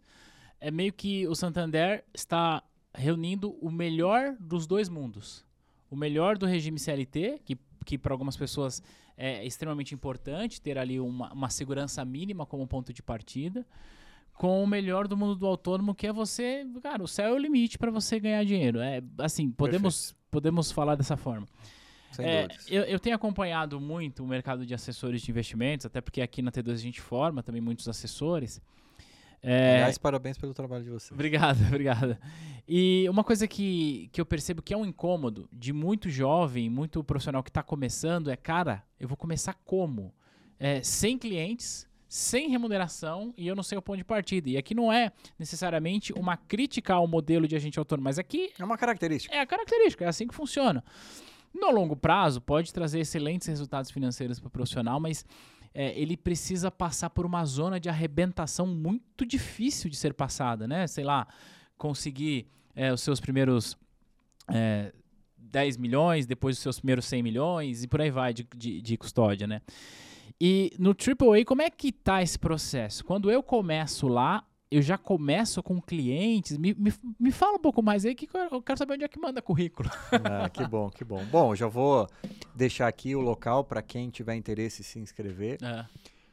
[0.61, 2.63] é meio que o Santander está
[2.95, 5.45] reunindo o melhor dos dois mundos.
[5.91, 8.83] O melhor do regime CLT, que, que para algumas pessoas
[9.17, 13.67] é extremamente importante ter ali uma, uma segurança mínima como ponto de partida,
[14.35, 17.39] com o melhor do mundo do autônomo, que é você, cara, o céu é o
[17.39, 18.81] limite para você ganhar dinheiro.
[18.81, 21.47] É assim, podemos, podemos falar dessa forma.
[22.19, 26.43] É, eu, eu tenho acompanhado muito o mercado de assessores de investimentos, até porque aqui
[26.43, 28.61] na T2 a gente forma também muitos assessores.
[29.43, 31.11] É, Aliás, parabéns pelo trabalho de vocês.
[31.11, 32.17] Obrigado, obrigado.
[32.69, 37.03] E uma coisa que, que eu percebo que é um incômodo de muito jovem, muito
[37.03, 40.15] profissional que está começando é, cara, eu vou começar como?
[40.61, 44.49] É, sem clientes, sem remuneração e eu não sei o ponto de partida.
[44.51, 48.65] E aqui não é necessariamente uma crítica ao modelo de agente autônomo, mas aqui É
[48.65, 49.35] uma característica.
[49.35, 50.85] é a característica, é assim que funciona.
[51.53, 55.25] No longo prazo, pode trazer excelentes resultados financeiros para o profissional, mas
[55.75, 60.87] é, ele precisa passar por uma zona de arrebentação muito difícil de ser passada, né?
[60.87, 61.27] Sei lá,
[61.79, 63.77] conseguir é, os seus primeiros
[64.49, 64.93] é,
[65.39, 68.97] 10 milhões, depois os seus primeiros 100 milhões e por aí vai de, de, de
[68.97, 69.61] custódia, né?
[70.41, 73.05] E no AAA, como é que tá esse processo?
[73.05, 74.45] Quando eu começo lá,
[74.77, 76.57] eu já começo com clientes.
[76.59, 79.19] Me, me, me fala um pouco mais aí, que eu quero saber onde é que
[79.21, 79.91] manda currículo.
[80.13, 81.25] Ah, que bom, que bom.
[81.27, 82.09] Bom, já vou
[82.55, 85.87] deixar aqui o local para quem tiver interesse em se inscrever, É.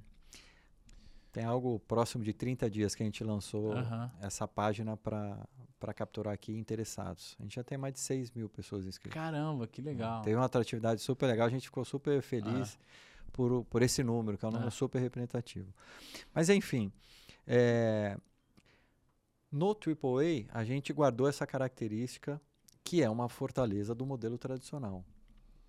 [1.33, 4.09] Tem algo próximo de 30 dias que a gente lançou aham.
[4.21, 7.35] essa página para capturar aqui interessados.
[7.39, 9.21] A gente já tem mais de 6 mil pessoas inscritas.
[9.21, 10.21] Caramba, que legal.
[10.21, 12.77] Teve uma atratividade super legal, a gente ficou super feliz
[13.31, 14.71] por, por esse número, que é um número Ah.
[14.71, 15.73] super representativo.
[16.33, 16.91] Mas enfim,
[17.47, 18.17] é,
[19.51, 22.41] no AAA a gente guardou essa característica
[22.83, 25.03] que é uma fortaleza do modelo tradicional.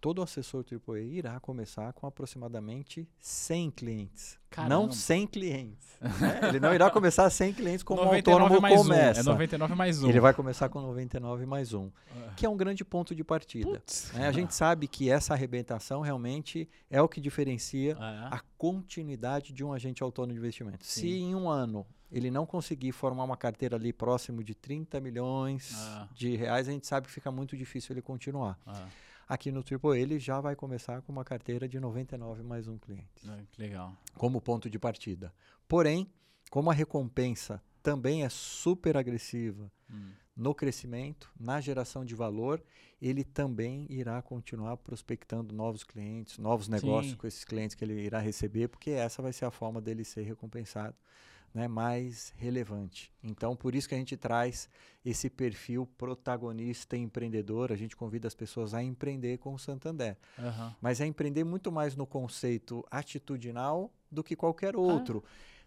[0.02, 4.36] Todo assessor AAA irá começar com aproximadamente 100 clientes.
[4.50, 4.74] Caramba.
[4.74, 5.96] Não 100 clientes.
[6.00, 6.40] né?
[6.50, 9.20] Ele não irá começar 100 clientes como o 99 autônomo começa.
[9.20, 9.22] Um.
[9.22, 10.08] É 99 mais um.
[10.08, 12.32] Ele vai começar com 99 mais um, Ah.
[12.36, 13.80] que é um grande ponto de partida.
[14.14, 14.26] Né?
[14.26, 17.96] A gente sabe que essa arrebentação realmente é o que diferencia É.
[18.34, 20.84] a continuidade de um agente autônomo de investimento.
[20.84, 21.30] Se Sim.
[21.30, 26.08] em um ano ele não conseguir formar uma carteira ali próximo de 30 milhões Ah.
[26.12, 28.58] de reais, a gente sabe que fica muito difícil ele continuar.
[28.66, 28.86] Ah,
[29.32, 33.26] Aqui no Triple ele já vai começar com uma carteira de 99 mais um cliente,
[33.50, 33.96] que legal.
[34.14, 35.32] como ponto de partida.
[35.66, 36.06] Porém,
[36.50, 40.10] como a recompensa também é super agressiva Hum.
[40.36, 42.62] no crescimento, na geração de valor,
[43.00, 47.16] ele também irá continuar prospectando novos clientes, novos negócios Sim.
[47.16, 50.24] com esses clientes que ele irá receber, porque essa vai ser a forma dele ser
[50.24, 50.94] recompensado,
[51.54, 53.12] né, mais relevante.
[53.22, 54.68] Então, por isso que a gente traz
[55.04, 60.16] esse perfil protagonista e empreendedor, a gente convida as pessoas a empreender com o Santander,
[60.38, 60.74] Aham.
[60.80, 65.22] mas é empreender muito mais no conceito atitudinal do que qualquer outro.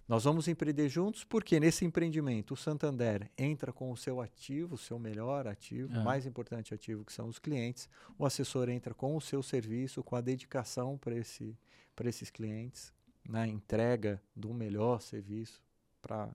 [0.07, 4.77] Nós vamos empreender juntos porque nesse empreendimento o Santander entra com o seu ativo, o
[4.77, 5.99] seu melhor ativo, É.
[5.99, 7.89] o mais importante ativo que são os clientes.
[8.17, 11.57] O assessor entra com o seu serviço, com a dedicação para esse,
[11.95, 12.93] para esses clientes,
[13.27, 15.63] na entrega do melhor serviço
[16.05, 16.29] para,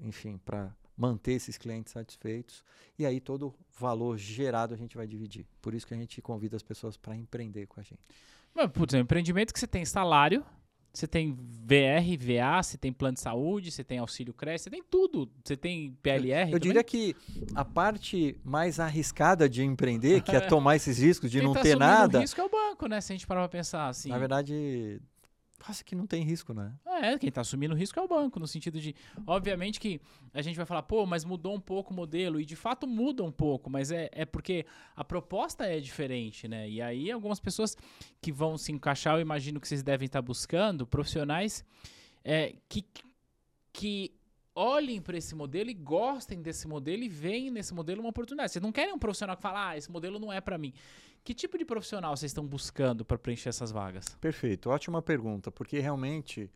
[0.00, 2.64] enfim, para manter esses clientes satisfeitos.
[2.98, 5.46] E aí todo o valor gerado a gente vai dividir.
[5.62, 8.00] Por isso que a gente convida as pessoas para empreender com a gente.
[8.52, 10.44] Mas, putz, é um empreendimento que você tem salário,
[10.92, 14.82] você tem VR, VA, você tem plano de saúde, você tem auxílio creche, você tem
[14.82, 15.30] tudo.
[15.44, 16.50] Você tem PLR.
[16.50, 17.14] Eu diria que
[17.54, 21.60] a parte mais arriscada de empreender, que é tomar esses riscos de Quem não tá
[21.60, 23.00] ter nada, O risco é o banco, né?
[23.00, 24.08] Se a gente parar pra pensar assim.
[24.08, 25.00] na verdade,
[25.58, 26.74] quase que não tem risco, né?
[26.86, 28.94] É, quem tá assumindo o risco é o banco, no sentido de,
[29.26, 30.00] obviamente que
[30.32, 33.22] a gente vai falar, pô, mas mudou um pouco o modelo, e de fato muda
[33.22, 36.68] um pouco, mas é, é porque a proposta é diferente, né?
[36.68, 37.76] E aí algumas pessoas
[38.20, 41.64] que vão se encaixar, eu imagino que vocês devem estar buscando, profissionais
[42.24, 42.84] é, que,
[43.72, 44.12] que
[44.54, 48.52] olhem para esse modelo e gostem desse modelo e veem nesse modelo uma oportunidade.
[48.52, 50.72] Vocês não querem um profissional que fala, ah, esse modelo não é para mim.
[51.26, 54.04] Que tipo de profissional vocês estão buscando para preencher essas vagas?
[54.20, 56.48] Perfeito, ótima pergunta, porque realmente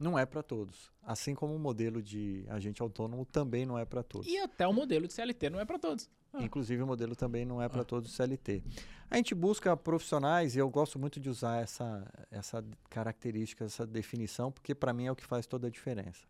[0.00, 0.90] não é para todos.
[1.00, 4.26] Assim como o modelo de agente autônomo também não é para todos.
[4.26, 6.10] E até o modelo de CLT não é para todos.
[6.32, 6.42] Ah.
[6.42, 7.84] Inclusive o modelo também não é para Ah.
[7.84, 8.64] todos CLT.
[9.08, 14.50] A gente busca profissionais e eu gosto muito de usar essa, essa característica, essa definição,
[14.50, 16.26] porque para mim é o que faz toda a diferença.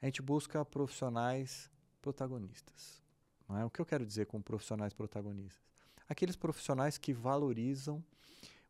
[0.00, 1.70] A gente busca profissionais
[2.00, 3.02] protagonistas.
[3.46, 3.64] Não é?
[3.66, 5.75] O que eu quero dizer com profissionais protagonistas?
[6.08, 8.04] Aqueles profissionais que valorizam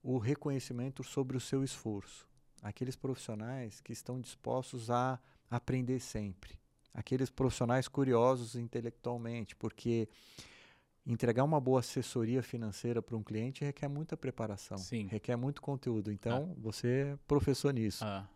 [0.03, 2.29] o reconhecimento sobre o seu esforço.
[2.63, 5.19] Aqueles profissionais que estão dispostos a
[5.51, 6.59] aprender sempre.
[6.95, 10.09] Aqueles profissionais curiosos intelectualmente, porque
[11.07, 15.07] entregar uma boa assessoria financeira para um cliente requer muita preparação, Sim.
[15.07, 16.11] requer muito conteúdo.
[16.11, 18.05] Então, você é professor nisso.
[18.05, 18.27] Ah,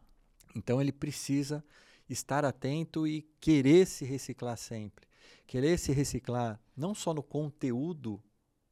[0.54, 1.64] Então ele precisa
[2.08, 5.06] estar atento e querer se reciclar sempre.
[5.46, 8.22] Querer se reciclar não só no conteúdo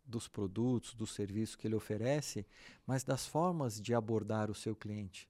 [0.09, 2.47] dos produtos, dos serviços que ele oferece,
[2.87, 5.29] mas das formas de abordar o seu cliente.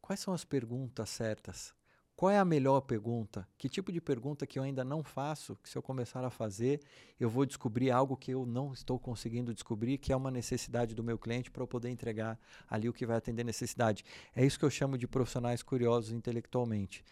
[0.00, 1.74] Quais são as perguntas certas?
[2.20, 3.48] Qual é a melhor pergunta?
[3.56, 6.82] Que tipo de pergunta que eu ainda não faço, que se eu começar a fazer,
[7.18, 11.02] eu vou descobrir algo que eu não estou conseguindo descobrir, que é uma necessidade do
[11.02, 14.04] meu cliente para eu poder entregar ali o que vai atender necessidade.
[14.36, 17.02] É isso que eu chamo de profissionais curiosos intelectualmente,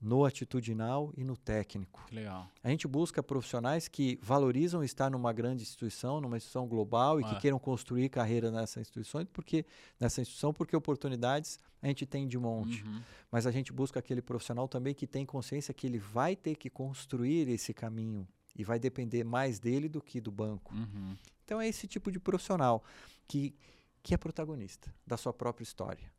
[0.00, 2.02] no atitudinal e no técnico.
[2.06, 2.48] que legal.
[2.64, 7.34] A gente busca profissionais que valorizam estar numa grande instituição, numa instituição global e que
[7.34, 7.38] Ah.
[7.40, 9.66] queiram construir carreira nessa instituição, porque
[9.98, 12.82] nessa instituição, porque oportunidades a gente tem de monte.
[12.82, 13.02] Uhum.
[13.30, 16.70] Mas a gente busca aquele profissional também que tem consciência que ele vai ter que
[16.70, 20.74] construir esse caminho e vai depender mais dele do que do banco.
[20.74, 21.16] Uhum.
[21.44, 22.82] Então é esse tipo de profissional
[23.28, 23.54] que
[24.02, 26.10] que é protagonista da sua própria história.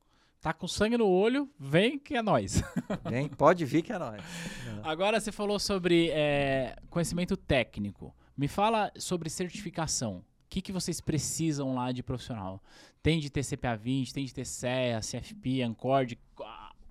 [0.42, 2.64] Tá com sangue no olho, vem que é nós.
[3.08, 4.20] Vem, pode vir que é nós.
[4.82, 8.12] Agora você falou sobre é, conhecimento técnico.
[8.36, 10.18] Me fala sobre certificação.
[10.18, 12.60] O que, que vocês precisam lá de profissional?
[13.04, 16.18] Tem de ter CPA 20, tem de ter CEA, CFP, Ancord?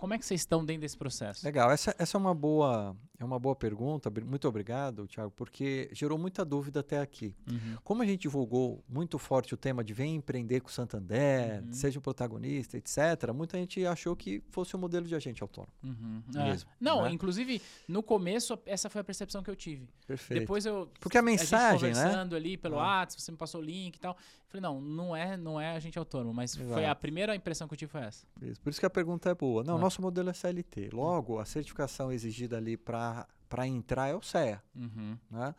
[0.01, 1.45] Como é que vocês estão dentro desse processo?
[1.45, 4.09] Legal, essa, essa é uma boa é uma boa pergunta.
[4.25, 7.35] Muito obrigado, Thiago, porque gerou muita dúvida até aqui.
[7.47, 7.77] Uhum.
[7.83, 11.71] Como a gente divulgou muito forte o tema de vem empreender com o Santander, Uhum.
[11.71, 15.71] seja o protagonista, etc., muita gente achou que fosse um modelo de agente autônomo.
[15.83, 16.23] Uhum.
[16.33, 16.73] Mesmo, É.
[16.79, 17.11] Não, né?
[17.11, 19.87] inclusive, no começo, essa foi a percepção que eu tive.
[20.07, 20.39] Perfeito.
[20.39, 20.89] Depois eu.
[20.99, 21.95] Porque a gente mensagem, né?
[22.01, 23.01] conversando ali pelo Ah.
[23.01, 24.17] WhatsApp, você me passou o link e tal.
[24.51, 27.01] Falei, não, não é, não é agente autônomo, mas foi a Exato.
[27.01, 28.25] primeira impressão que eu tive foi essa.
[28.41, 29.63] Isso, Por isso que a pergunta é boa.
[29.63, 29.79] Não, Ah.
[29.79, 30.89] nosso modelo é CLT.
[30.91, 33.25] Logo, a certificação exigida ali para
[33.65, 34.61] entrar é o CEA.
[34.75, 35.17] Uhum.
[35.29, 35.55] Né?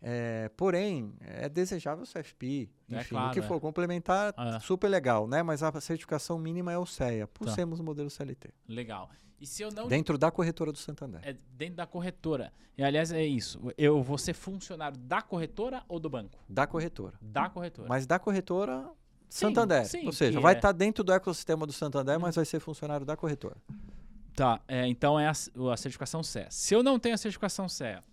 [0.00, 3.42] É, porém, é desejável o CFP, É enfim, claro, o que é.
[3.42, 4.58] for complementar, Ah.
[4.60, 5.42] super legal, né?
[5.42, 7.52] Mas a certificação mínima é o CEA, por Tá.
[7.54, 8.50] sermos o modelo CLT.
[8.68, 9.10] Legal.
[9.40, 11.20] E se eu não Dentro da corretora do Santander.
[11.22, 12.52] É dentro da corretora.
[12.76, 13.60] E aliás, é isso.
[13.76, 16.38] Eu vou ser funcionário da corretora ou do banco?
[16.48, 17.18] Da corretora.
[17.20, 17.88] Da corretora.
[17.88, 18.90] Mas da corretora
[19.28, 19.86] Sim, Santander.
[19.86, 23.04] sim, Ou seja, vai é- estar dentro do ecossistema do Santander, mas vai ser funcionário
[23.06, 23.56] da corretora.
[24.34, 26.46] Tá, é, então é a, a certificação CEA.
[26.50, 28.04] Se eu não tenho a certificação CEA,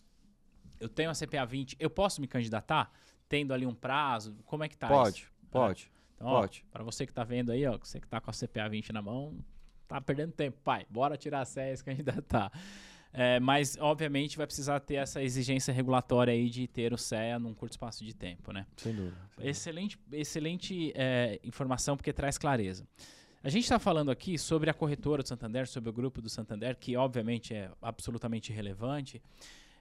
[0.79, 2.91] eu tenho a CPA 20, eu posso me candidatar?
[3.29, 4.35] Tendo ali um prazo?
[4.45, 5.31] Como é que tá pode, isso?
[5.51, 5.91] pode.
[6.15, 6.65] Então, ó, pode.
[6.71, 9.01] Pra você que tá vendo aí, ó, você que tá com a CPA 20 na
[9.01, 9.35] mão,
[9.87, 10.85] tá perdendo tempo, pai.
[10.89, 12.51] Bora tirar a CEA e se candidatar.
[13.17, 17.53] É, mas, obviamente, vai precisar ter essa exigência regulatória aí de ter o CEA num
[17.53, 18.67] curto espaço de tempo, né?
[18.75, 19.15] Sem dúvida.
[19.15, 19.49] sem dúvida.
[19.49, 22.85] Excelente, excelente é, informação, porque traz clareza.
[23.41, 26.75] A gente está falando aqui sobre a corretora do Santander, sobre o grupo do Santander,
[26.75, 29.21] que obviamente é absolutamente relevante.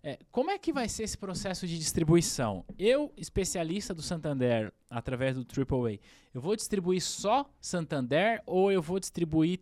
[0.03, 2.62] É, como é que vai ser esse processo de distribuição?
[2.79, 5.99] Eu, especialista do Santander, através do AAA,
[6.35, 9.61] eu vou distribuir só Santander ou eu vou distribuir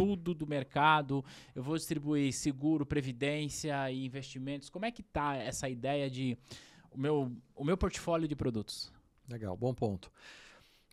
[0.00, 1.24] tudo do mercado?
[1.54, 4.70] Eu vou distribuir seguro, previdência e investimentos?
[4.70, 6.36] Como é que tá essa ideia de
[6.90, 8.92] o meu, o meu portfólio de produtos?
[9.28, 10.10] Legal, bom ponto.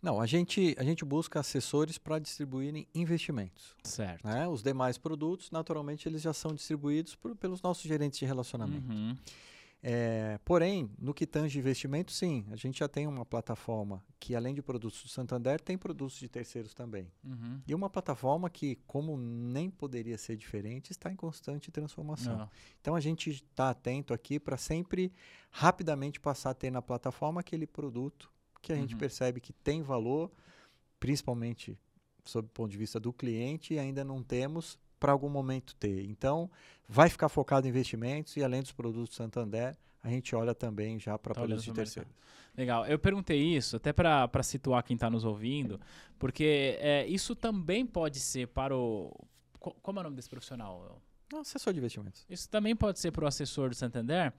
[0.02, 3.74] Não, a gente, a gente busca assessores para distribuírem investimentos.
[3.82, 4.24] Certo.
[4.24, 4.46] né?
[4.46, 8.88] Os demais produtos, naturalmente, eles já são distribuídos por- pelos nossos gerentes de relacionamento.
[8.92, 9.16] Uhum.
[9.80, 14.52] É, porém, no que tange investimento, sim, a gente já tem uma plataforma que, além
[14.52, 17.10] de produtos do Santander, tem produtos de terceiros também.
[17.22, 17.60] Uhum.
[17.66, 22.38] E uma plataforma que, como nem poderia ser diferente, está em constante transformação.
[22.38, 22.50] Não.
[22.80, 25.12] Então a gente está atento aqui para sempre
[25.50, 28.98] rapidamente passar a ter na plataforma aquele produto que a gente Uhum.
[28.98, 30.30] percebe que tem valor,
[30.98, 31.78] principalmente
[32.24, 36.04] sob o ponto de vista do cliente, e ainda não temos para algum momento ter.
[36.04, 36.50] Então,
[36.88, 41.18] vai ficar focado em investimentos e além dos produtos Santander, a gente olha também já
[41.18, 42.12] para Tá produtos de terceiros.
[42.56, 42.86] Legal.
[42.86, 45.80] Eu perguntei isso até para situar quem está nos ouvindo,
[46.18, 49.12] porque é, isso também pode ser para o.
[49.60, 51.00] co- Como é o nome desse profissional?
[51.32, 52.24] Não, assessor de investimentos.
[52.28, 54.32] Isso também pode ser para o assessor do Santander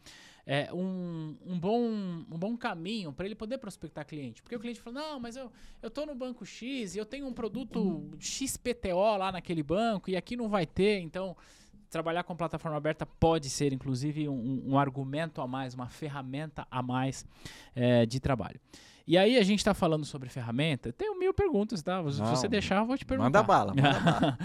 [0.46, 4.42] é, um, um, bom, um bom caminho para ele poder prospectar cliente.
[4.42, 5.52] Porque o cliente fala, não, mas eu
[5.84, 10.36] estou no banco X e eu tenho um produto XPTO lá naquele banco e aqui
[10.36, 11.38] não vai ter, então
[11.90, 16.82] trabalhar com plataforma aberta pode ser, inclusive, um, um argumento a mais, uma ferramenta a
[16.82, 17.24] mais
[17.76, 18.60] é, de trabalho.
[19.10, 20.94] E aí a gente está falando sobre ferramenta.
[20.94, 21.98] Tenho mil perguntas, tá?
[22.12, 23.40] Se Não, você deixar, eu vou te perguntar.
[23.40, 24.38] Manda bala, manda bala.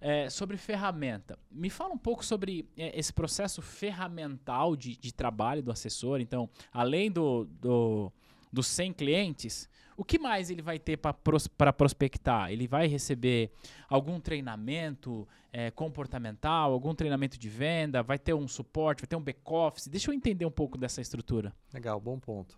[0.00, 1.36] É, sobre ferramenta.
[1.50, 6.20] Me fala um pouco sobre é, esse processo ferramental de, de trabalho do assessor.
[6.20, 8.12] Então, além do, do,
[8.52, 12.52] dos 100 clientes, o que mais ele vai ter para pros, prospectar?
[12.52, 13.50] Ele vai receber
[13.88, 19.20] algum treinamento é, comportamental, algum treinamento de venda, vai ter um suporte, vai ter um
[19.20, 19.88] back-office?
[19.88, 21.52] Deixa eu entender um pouco dessa estrutura.
[21.74, 22.56] Legal, bom ponto.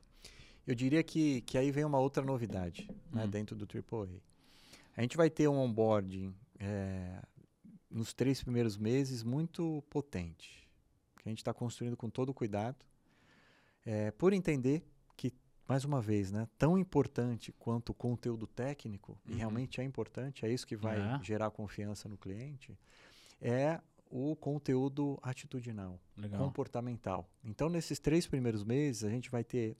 [0.68, 3.28] Eu diria que, que aí vem uma outra novidade né, Hum.
[3.30, 4.20] dentro do AAA.
[4.96, 7.22] A gente vai ter um onboarding é,
[7.90, 10.68] nos três primeiros meses muito potente,
[11.22, 12.76] que a gente está construindo com todo cuidado,
[13.86, 14.84] é, por entender
[15.16, 15.32] que,
[15.66, 19.38] mais uma vez, né, tão importante quanto o conteúdo técnico, e Uhum.
[19.38, 21.22] realmente é importante, é isso que vai É.
[21.22, 22.76] gerar confiança no cliente,
[23.40, 26.40] é o conteúdo atitudinal Legal.
[26.44, 27.26] comportamental.
[27.44, 29.76] Então, nesses três primeiros meses, a gente vai ter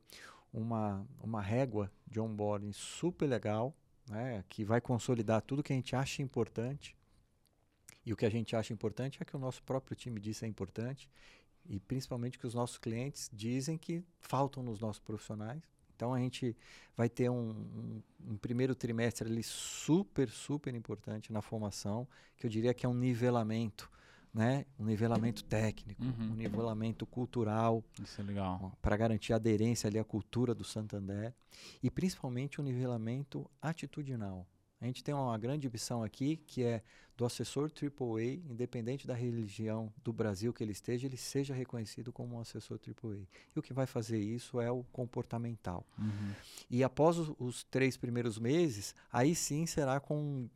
[0.52, 3.74] uma, uma régua de onboarding super legal,
[4.08, 6.96] né, que vai consolidar tudo que a gente acha importante.
[8.04, 10.46] E o que a gente acha importante é que o nosso próprio time diz é
[10.46, 11.10] importante
[11.68, 15.62] e principalmente que os nossos clientes dizem que faltam nos nossos profissionais.
[15.94, 16.56] Então a gente
[16.96, 22.50] vai ter um, um, um primeiro trimestre ali super, super importante na formação, que eu
[22.50, 23.90] diria que é um nivelamento,
[24.32, 24.64] né?
[24.78, 26.32] Um nivelamento técnico, Uhum.
[26.32, 28.72] um nivelamento cultural, Isso é legal.
[28.82, 31.34] para garantir aderência ali à cultura do Santander
[31.82, 34.46] e principalmente o nivelamento atitudinal.
[34.80, 36.82] A gente tem uma grande ambição aqui que é
[37.16, 42.36] do assessor AAA, independente da religião do Brasil que ele esteja, ele seja reconhecido como
[42.36, 43.26] um assessor AAA.
[43.56, 45.84] E o que vai fazer isso é o comportamental.
[45.98, 46.32] Uhum.
[46.70, 50.48] E após os, os três primeiros meses, aí sim será com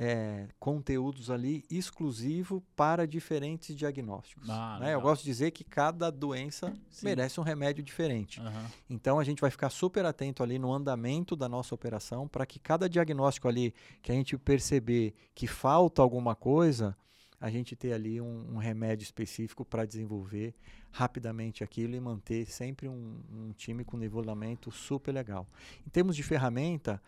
[0.00, 4.48] é, conteúdos ali exclusivo para diferentes diagnósticos.
[4.48, 4.94] Ah, né?
[4.94, 7.06] Eu gosto de dizer que cada doença Sim.
[7.06, 8.40] merece um remédio diferente.
[8.40, 8.70] Aham.
[8.88, 12.60] Então a gente vai ficar super atento ali no andamento da nossa operação para que
[12.60, 16.96] cada diagnóstico ali que a gente perceber que falta alguma coisa,
[17.40, 20.54] a gente ter ali um, um remédio específico para desenvolver
[20.92, 25.46] rapidamente aquilo e manter sempre um, um time com nivelamento super legal.
[25.84, 27.02] Em termos de ferramenta,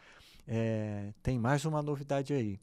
[0.46, 2.60] eh, tem mais uma novidade aí.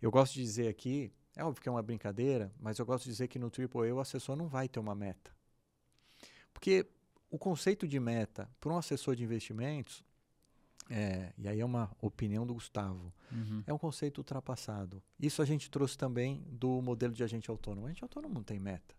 [0.00, 3.10] Eu gosto de dizer aqui, é óbvio que é uma brincadeira, mas eu gosto de
[3.10, 5.30] dizer que no AAA o assessor não vai ter uma meta.
[6.52, 6.86] Porque
[7.30, 10.04] o conceito de meta para um assessor de investimentos,
[10.90, 13.62] é, e aí é uma opinião do Gustavo, Uhum.
[13.66, 15.02] é um conceito ultrapassado.
[15.20, 17.86] Isso a gente trouxe também do modelo de agente autônomo.
[17.86, 18.94] A gente autônomo não tem meta.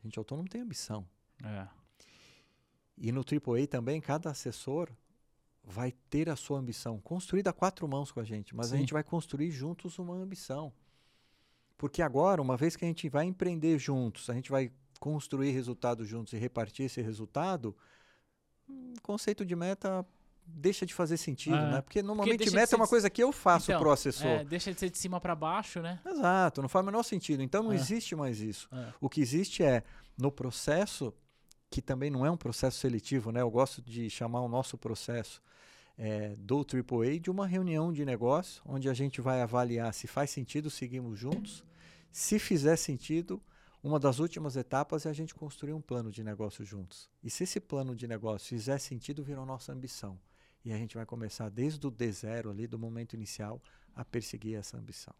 [0.00, 1.06] A gente autônomo tem ambição.
[1.44, 1.68] É.
[2.98, 4.90] E no AAA também, cada assessor
[5.68, 8.78] vai ter a sua ambição construída a quatro mãos com a gente, mas a Sim.
[8.82, 10.72] gente vai construir juntos uma ambição.
[11.76, 16.08] Porque agora, uma vez que a gente vai empreender juntos, a gente vai construir resultados
[16.08, 17.76] juntos e repartir esse resultado,
[18.68, 20.06] hum, o conceito de meta
[20.48, 21.82] deixa de fazer sentido, É, né?
[21.82, 24.26] Porque normalmente de meta é uma coisa que eu faço Então, pro assessor.
[24.28, 26.00] É, deixa de ser de cima para baixo, né?
[26.06, 27.42] Exato, não faz o menor sentido.
[27.42, 27.74] Então não É.
[27.74, 28.68] existe mais isso.
[28.72, 28.92] É.
[29.00, 29.82] O que existe é,
[30.16, 31.12] no processo,
[31.70, 33.40] que também não é um processo seletivo, né?
[33.40, 35.42] Eu gosto de chamar o nosso processo
[35.98, 40.30] é, do AAA de uma reunião de negócio, onde a gente vai avaliar se faz
[40.30, 41.64] sentido seguirmos juntos.
[42.12, 43.42] Se fizer sentido,
[43.82, 47.08] uma das últimas etapas é a gente construir um plano de negócio juntos.
[47.22, 50.18] E se esse plano de negócio fizer sentido, vira a nossa ambição.
[50.64, 53.62] E a gente vai começar desde o D0 ali, do momento inicial,
[53.94, 55.14] a perseguir essa ambição.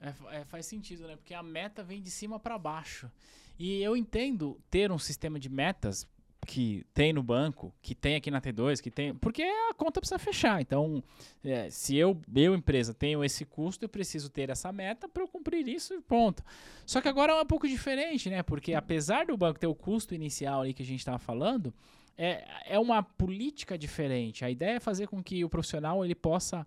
[0.00, 1.16] É, é, faz sentido, né?
[1.16, 3.10] Porque a meta vem de cima para baixo.
[3.58, 6.08] E eu entendo ter um sistema de metas
[6.46, 9.14] que tem no banco, que tem aqui na T2, que tem.
[9.14, 10.60] Porque a conta precisa fechar.
[10.60, 11.04] Então,
[11.44, 15.28] é, se eu, eu, empresa, tenho esse custo, eu preciso ter essa meta para eu
[15.28, 16.42] cumprir isso e ponto.
[16.86, 18.42] Só que agora é um pouco diferente, né?
[18.42, 21.74] Porque apesar do banco ter o custo inicial ali que a gente estava falando,
[22.16, 24.44] é, é uma política diferente.
[24.44, 26.66] A ideia é fazer com que o profissional ele possa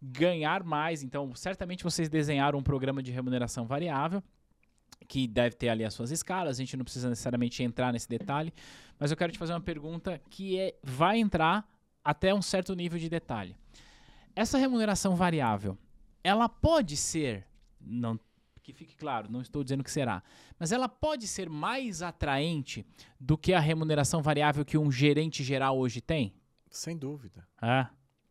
[0.00, 1.02] ganhar mais.
[1.02, 4.22] Então, certamente vocês desenharam um programa de remuneração variável
[5.06, 6.58] que deve ter ali as suas escalas.
[6.58, 8.52] A gente não precisa necessariamente entrar nesse detalhe,
[8.98, 11.68] mas eu quero te fazer uma pergunta que é, vai entrar
[12.04, 13.56] até um certo nível de detalhe.
[14.34, 15.76] Essa remuneração variável,
[16.22, 17.46] ela pode ser,
[17.80, 18.18] não
[18.62, 20.22] que fique claro, não estou dizendo que será,
[20.58, 22.84] mas ela pode ser mais atraente
[23.18, 26.34] do que a remuneração variável que um gerente geral hoje tem?
[26.70, 27.48] Sem dúvida.
[27.62, 27.86] É,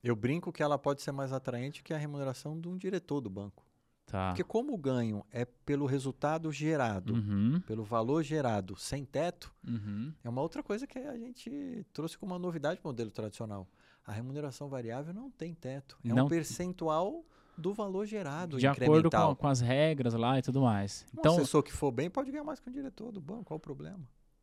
[0.09, 3.29] Eu brinco que ela pode ser mais atraente que a remuneração de um diretor do
[3.29, 3.63] banco.
[4.05, 4.29] tá.
[4.29, 10.13] Porque como o ganho é pelo resultado gerado, Uhum, pelo valor gerado sem teto, uhum.
[10.23, 13.67] é uma outra coisa que a gente trouxe como uma novidade para o modelo tradicional.
[14.05, 15.97] A remuneração variável não tem teto.
[16.05, 17.25] É Não- um percentual
[17.57, 21.05] do valor gerado De acordo com, com as regras lá e tudo mais.
[21.13, 23.43] Um Então, assessor que for bem pode ganhar mais que um diretor do banco.
[23.45, 23.99] Qual o problema?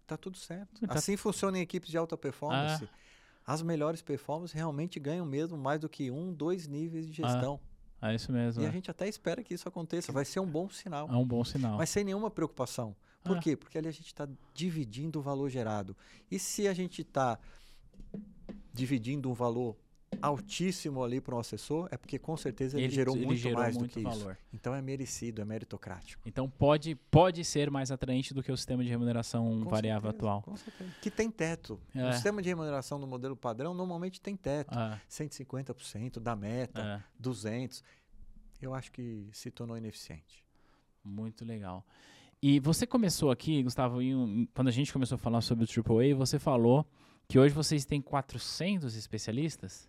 [0.06, 0.86] Tá tudo certo.
[0.86, 2.86] Tá- Assim funciona em equipes de alta performance.
[3.46, 7.60] As melhores performances realmente ganham mesmo mais do que um, dois níveis de gestão.
[8.00, 8.62] é isso mesmo.
[8.62, 8.68] E é.
[8.68, 10.12] a gente até espera que isso aconteça.
[10.12, 11.08] Vai ser um bom sinal.
[11.10, 11.76] É um bom sinal.
[11.76, 12.94] Mas sem nenhuma preocupação.
[13.22, 13.40] Por Ah.
[13.40, 13.56] quê?
[13.56, 15.96] Porque ali a gente está dividindo o valor gerado.
[16.30, 17.38] E se a gente está
[18.72, 19.76] dividindo um valor
[20.22, 23.58] altíssimo ali para um assessor, é porque com certeza ele, Ele- gerou ele muito gerou
[23.58, 24.18] mais muito do que isso.
[24.20, 24.38] valor.
[24.52, 26.22] Então é merecido, é meritocrático.
[26.26, 30.16] Então pode, pode ser mais atraente do que o sistema de remuneração Com variável certeza,
[30.32, 30.42] atual.
[30.42, 30.90] Com certeza.
[31.00, 31.80] Que tem teto.
[31.94, 32.10] É.
[32.10, 34.68] O sistema de remuneração do modelo padrão normalmente tem teto.
[34.72, 37.82] Ah, 150% da meta, é, 200.
[38.62, 40.42] Eu acho que se tornou ineficiente.
[41.04, 41.84] muito legal.
[42.42, 46.14] E você começou aqui, Gustavo, um- quando a gente começou a falar sobre o AAA,
[46.14, 46.86] você falou
[47.28, 49.88] que hoje vocês têm 400 especialistas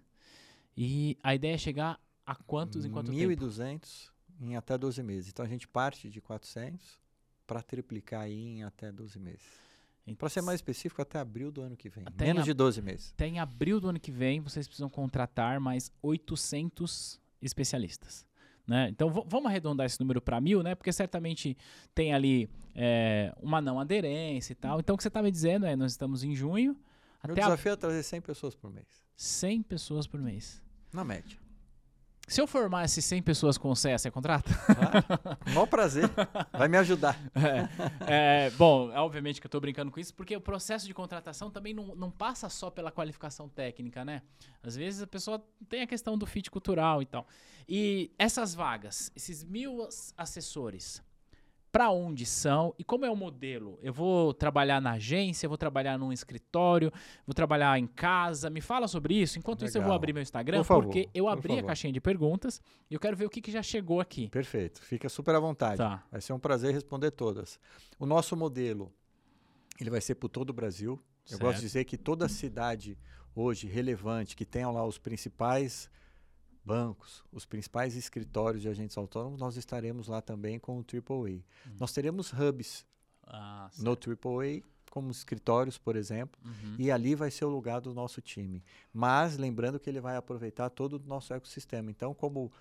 [0.77, 3.45] e a ideia é chegar a quantos em quanto tempo?
[3.45, 4.09] 1.200
[4.39, 5.29] em até 12 meses.
[5.29, 6.99] Então a gente parte de 400
[7.45, 9.65] para triplicar aí em até 12 meses.
[10.17, 12.03] Para ser mais específico, até abril do ano que vem.
[12.05, 13.11] Até Menos de 12 meses.
[13.13, 18.25] Até em abril do ano que vem, vocês precisam contratar mais 800 especialistas.
[18.67, 18.89] Né?
[18.89, 20.73] Então vamos arredondar esse número para mil, né?
[20.73, 21.55] Porque certamente
[21.93, 24.79] tem ali é, uma não aderência e tal.
[24.79, 26.73] Então o que você está me dizendo é, nós estamos em junho,
[27.23, 28.87] Meu até a desafio é trazer 100 pessoas por mês.
[29.15, 30.64] 100 pessoas por mês.
[30.93, 31.37] Na média.
[32.27, 34.49] Se eu formar essas 100 pessoas com CE, você contrata?
[34.51, 35.37] Tá?
[35.53, 36.09] Mó prazer.
[36.51, 37.19] Vai me ajudar.
[38.07, 41.51] É, é, bom, obviamente que eu estou brincando com isso, porque o processo de contratação
[41.51, 44.23] também não, não passa só pela qualificação técnica, né?
[44.63, 47.27] Às vezes a pessoa tem a questão do fit cultural e tal.
[47.69, 51.03] E essas vagas, esses mil ass- assessores,
[51.75, 53.77] para onde são e como é o modelo?
[53.83, 56.89] Eu vou trabalhar na agência, vou trabalhar num escritório,
[57.27, 58.49] vou trabalhar em casa.
[58.49, 59.37] Me fala sobre isso.
[59.37, 59.97] Enquanto isso, eu vou Legal.
[59.97, 63.17] abrir meu Instagram, Por favor, porque eu abri a caixinha de perguntas e eu quero
[63.17, 64.29] ver o que, que já chegou aqui.
[64.29, 64.81] Perfeito.
[64.83, 65.75] Fica super à vontade.
[65.75, 66.01] Tá.
[66.09, 67.59] Vai ser um prazer responder todas.
[67.99, 68.89] O nosso modelo,
[69.77, 70.97] ele vai ser por todo o Brasil.
[71.29, 71.55] Eu gosto Certo.
[71.55, 72.97] de dizer que toda cidade
[73.35, 75.89] hoje relevante, que tenha lá os principais
[76.65, 81.41] bancos, os principais escritórios de agentes autônomos, nós estaremos lá também com o AAA.
[81.79, 82.85] Nós teremos hubs
[83.27, 84.61] Ah, no AAA,
[84.91, 86.75] como escritórios, por exemplo, Uhum.
[86.77, 88.63] e ali vai ser o lugar do nosso time.
[88.93, 91.89] Mas lembrando que ele vai aproveitar todo o nosso ecossistema.
[91.89, 92.51] Então, como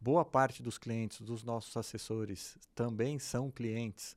[0.00, 4.16] boa parte dos clientes, dos nossos assessores, também são clientes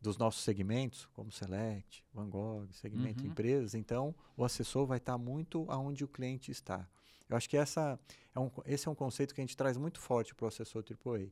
[0.00, 3.30] dos nossos segmentos, como Select, Van Gogh, segmento Uhum.
[3.30, 6.88] empresas, então o assessor vai estar muito aonde o cliente está.
[7.30, 7.98] Eu acho que essa
[8.34, 10.84] é um, esse é um conceito que a gente traz muito forte para o assessor
[10.84, 11.28] AAA.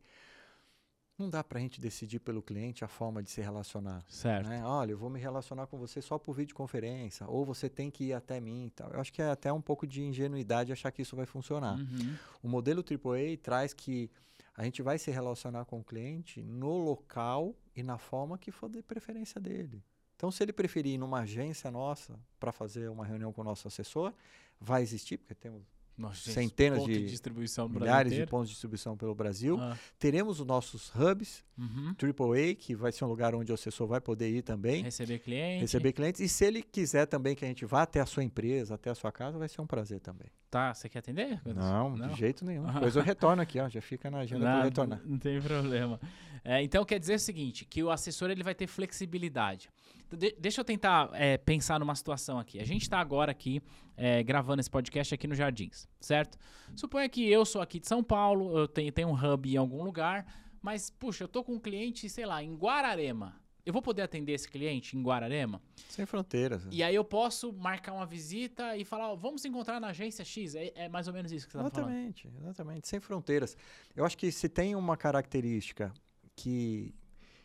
[1.18, 4.05] Não dá para a gente decidir pelo cliente a forma de se relacionar.
[4.09, 4.49] Certo.
[4.49, 4.64] Né?
[4.64, 8.12] Olha, eu vou me relacionar com você só por videoconferência, ou você tem que ir
[8.12, 8.92] até mim tal.
[8.92, 11.76] Eu acho que é até um pouco de ingenuidade achar que isso vai funcionar.
[11.76, 12.16] Uhum.
[12.40, 14.09] O modelo AAA traz que
[14.55, 18.68] a gente vai se relacionar com o cliente no local e na forma que for
[18.68, 19.82] de preferência dele.
[20.14, 23.68] Então, se ele preferir ir numa agência nossa para fazer uma reunião com o nosso
[23.68, 24.12] assessor,
[24.61, 25.62] vai existir, porque temos
[25.99, 29.59] Nossa, Centenas ponto de- distribuição milhares de pontos de distribuição pelo Brasil.
[29.61, 31.92] Ah, Teremos os nossos hubs uhum.
[32.01, 34.84] AAA, que vai ser um lugar onde o assessor vai poder ir também.
[34.84, 35.61] Receber cliente.
[35.62, 36.20] receber clientes.
[36.20, 38.94] E se ele quiser também que a gente vá até a sua empresa, até a
[38.94, 40.28] sua casa, vai ser um prazer também.
[40.49, 41.40] Tá, você quer atender?
[41.44, 42.09] Não, Não?
[42.09, 42.66] de jeito nenhum.
[42.68, 42.72] Ah.
[42.74, 43.68] Depois eu retorno aqui, ó.
[43.68, 45.03] Já fica na agenda para retornar.
[45.05, 46.01] não tem problema.
[46.44, 49.68] É, então quer dizer o seguinte, que o assessor ele vai ter flexibilidade.
[50.16, 52.59] De- deixa eu tentar é, pensar numa situação aqui.
[52.61, 53.61] A gente está agora aqui
[53.96, 56.38] é, gravando esse podcast aqui no Jardins, certo?
[56.74, 59.82] Suponha que eu sou aqui de São Paulo, eu tenho, tenho um hub em algum
[59.82, 60.24] lugar,
[60.62, 63.36] mas puxa, eu tô com um cliente, sei lá, em Guararema.
[63.66, 65.61] Eu vou poder atender esse cliente em Guararema?
[65.90, 66.64] Sem fronteiras.
[66.64, 66.70] né?
[66.72, 70.24] E aí eu posso marcar uma visita e falar, ó, vamos se encontrar na agência
[70.24, 70.54] X.
[70.54, 71.90] É, é mais ou menos isso que você tá falando.
[71.90, 72.88] Exatamente, exatamente.
[72.88, 73.54] Sem fronteiras.
[73.94, 75.92] Eu acho que se tem uma característica
[76.34, 76.94] que,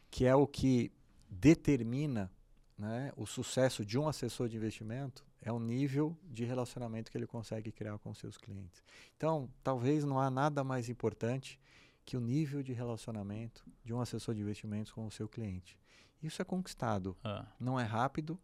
[0.09, 0.93] que é o que
[1.30, 2.32] determina
[2.78, 7.28] né, o sucesso de um assessor de investimento, é o nível de relacionamento que ele
[7.28, 8.84] consegue criar com seus clientes.
[9.18, 11.60] Então, talvez não há nada mais importante
[12.06, 15.80] que o nível de relacionamento de um assessor de investimentos com o seu cliente.
[16.22, 18.40] Isso é conquistado Ah, não é rápido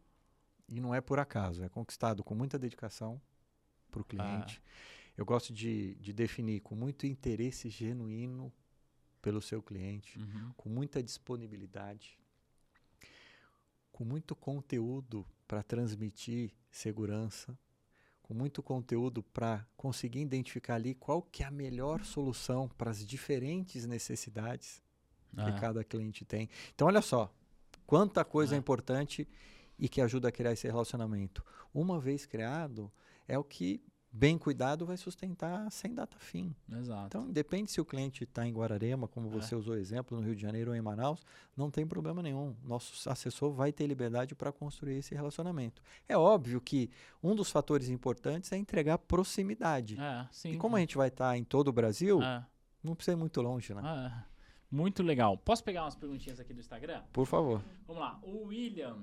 [0.68, 1.64] e não é por acaso.
[1.64, 3.22] É conquistado com muita dedicação
[3.90, 4.62] para o cliente.
[5.18, 8.54] Eu gosto de, de definir com muito interesse genuíno
[9.22, 10.54] pelo seu cliente, uhum.
[10.56, 12.18] com muita disponibilidade,
[14.00, 17.60] com muito conteúdo para transmitir segurança,
[18.24, 23.06] com muito conteúdo para conseguir identificar ali qual que é a melhor solução para as
[23.06, 24.82] diferentes necessidades
[25.36, 26.48] que Ah, cada cliente tem.
[26.74, 27.30] Então, olha só,
[27.86, 28.56] quanta coisa Ah.
[28.56, 29.28] é importante
[29.78, 31.44] e que ajuda a criar esse relacionamento.
[31.74, 32.90] Uma vez criado,
[33.28, 36.54] é o que, bem cuidado, vai sustentar sem data fim.
[36.72, 37.06] Exato.
[37.08, 39.32] Então, depende se o cliente está em Guararema, como É.
[39.32, 41.24] você usou o exemplo, no Rio de Janeiro ou em Manaus,
[41.56, 42.56] não tem problema nenhum.
[42.64, 45.82] Nosso assessor vai ter liberdade para construir esse relacionamento.
[46.08, 46.90] É óbvio que
[47.22, 50.00] um dos fatores importantes é entregar proximidade.
[50.00, 50.52] É, sim.
[50.54, 52.44] E como a gente vai estar em todo o Brasil, É,
[52.84, 53.82] não precisa ir muito longe, né?
[54.26, 54.30] é.
[54.72, 55.36] Muito legal.
[55.36, 57.02] Posso pegar umas perguntinhas aqui do Instagram?
[57.12, 57.60] Por favor.
[57.88, 58.20] Vamos lá.
[58.22, 58.98] O William.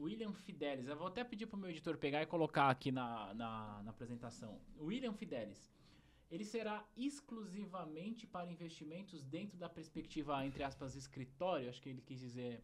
[0.00, 0.86] William Fidelis.
[0.88, 4.58] Eu vou até pedir pro meu editor pegar e colocar aqui na, na, na apresentação.
[4.78, 5.70] William Fidelis.
[6.30, 11.68] Ele será exclusivamente para investimentos dentro da perspectiva, entre aspas, escritório.
[11.68, 12.62] Acho que ele quis dizer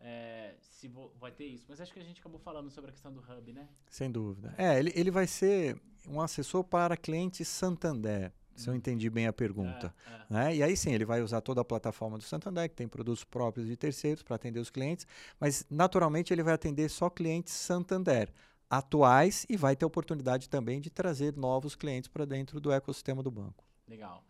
[0.00, 1.66] é, se vo- vai ter isso.
[1.68, 3.68] Mas acho que a gente acabou falando sobre a questão do hub, né?
[3.88, 4.54] Sem dúvida.
[4.56, 9.32] É, ele, ele vai ser um assessor para clientes Santander, se eu entendi bem a
[9.32, 9.94] pergunta.
[10.06, 10.24] É, é.
[10.28, 10.56] né?
[10.56, 13.66] E aí sim, ele vai usar toda a plataforma do Santander, que tem produtos próprios
[13.66, 15.06] de terceiros para atender os clientes,
[15.38, 18.30] mas naturalmente ele vai atender só clientes Santander
[18.68, 23.30] atuais e vai ter oportunidade também de trazer novos clientes para dentro do ecossistema do
[23.30, 23.64] banco.
[23.88, 24.22] Legal.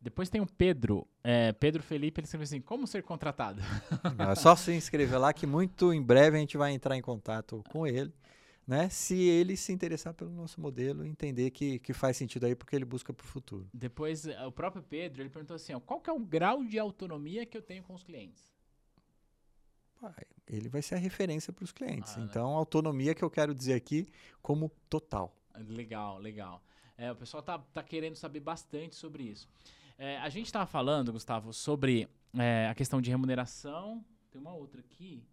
[0.00, 1.06] Depois tem o Pedro.
[1.22, 3.62] é, Pedro Felipe, ele escreveu assim: como ser contratado?
[4.18, 7.64] É só se inscrever lá que muito em breve a gente vai entrar em contato
[7.70, 8.12] com ele,
[8.66, 8.88] né?
[8.88, 12.84] Se ele se interessar pelo nosso modelo, entender que, que faz sentido aí porque ele
[12.84, 13.68] busca para o futuro.
[13.72, 16.78] Depois, é, o próprio Pedro, ele perguntou assim: ó, qual que é o grau de
[16.78, 18.54] autonomia que eu tenho com os clientes?
[20.00, 20.12] Vai,
[20.46, 22.14] Ele vai ser a referência para os clientes.
[22.16, 22.26] Ah, né?
[22.28, 24.06] então, autonomia que eu quero dizer aqui
[24.42, 25.34] como total.
[25.56, 26.62] Legal, legal.
[26.96, 29.48] É, o pessoal tá, tá querendo saber bastante sobre isso.
[29.96, 34.04] É, a gente estava falando, Gustavo, sobre é, a questão de remuneração.
[34.30, 35.24] Tem uma outra aqui,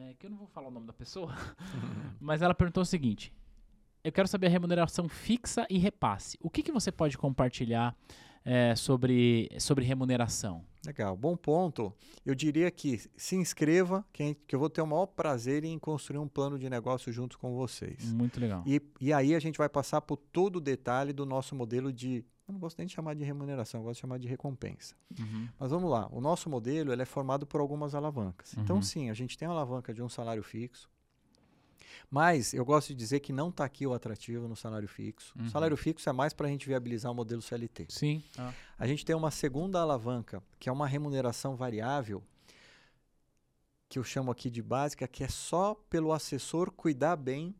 [0.00, 1.34] é, que eu não vou falar o nome da pessoa,
[2.20, 3.32] mas ela perguntou o seguinte:
[4.04, 6.38] Eu quero saber a remuneração fixa e repasse.
[6.40, 7.96] O que, que você pode compartilhar
[8.44, 10.64] é, sobre, sobre remuneração?
[10.86, 11.92] Legal, bom ponto.
[12.24, 16.18] Eu diria que se inscreva, que, que eu vou ter o maior prazer em construir
[16.18, 18.12] um plano de negócio junto com vocês.
[18.12, 18.62] Muito legal.
[18.66, 22.24] E, e aí a gente vai passar por todo o detalhe do nosso modelo de.
[22.48, 24.94] Eu não gosto nem de chamar de remuneração, eu gosto de chamar de recompensa.
[25.20, 25.48] Uhum.
[25.58, 28.54] Mas vamos lá, o nosso modelo ele é formado por algumas alavancas.
[28.56, 28.82] Então, Uhum.
[28.82, 30.88] sim, a gente tem a alavanca de um salário fixo.
[32.10, 35.34] Mas eu gosto de dizer que não está aqui o atrativo no salário fixo.
[35.38, 35.44] Uhum.
[35.44, 37.86] O salário fixo é mais para a gente viabilizar o modelo CLT.
[37.90, 38.22] Sim.
[38.38, 38.52] Ah.
[38.78, 42.22] A gente tem uma segunda alavanca, que é uma remuneração variável,
[43.90, 47.54] que eu chamo aqui de básica, que é só pelo assessor cuidar bem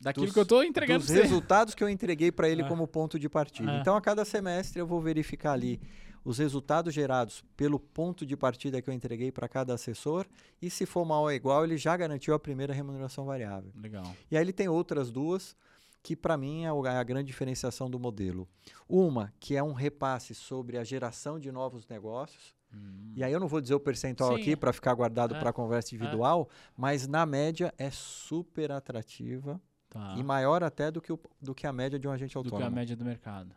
[0.00, 2.68] Daquilo Dos- que eu tô entregando dos resultados que eu entreguei para ele Ah.
[2.68, 3.72] como ponto de partida.
[3.72, 3.78] Ah.
[3.80, 5.80] Então, a cada semestre eu vou verificar ali
[6.24, 10.26] os resultados gerados pelo ponto de partida que eu entreguei para cada assessor
[10.60, 13.70] e se for mal ou igual, ele já garantiu a primeira remuneração variável.
[13.76, 14.04] Legal.
[14.30, 15.56] E aí ele tem outras duas
[16.02, 18.46] que para mim é é a grande diferenciação do modelo.
[18.88, 22.54] Uma, que é um repasse sobre a geração de novos negócios.
[22.74, 23.12] Hum.
[23.16, 24.40] E aí eu não vou dizer o percentual Sim.
[24.42, 25.38] aqui para ficar guardado É.
[25.38, 29.60] para conversa individual, mas na média é super atrativa
[29.96, 30.14] Tá.
[30.18, 32.48] e maior até do que, o- do que a média de um agente do que
[32.48, 32.76] a autônomo.
[32.76, 33.54] média do mercado.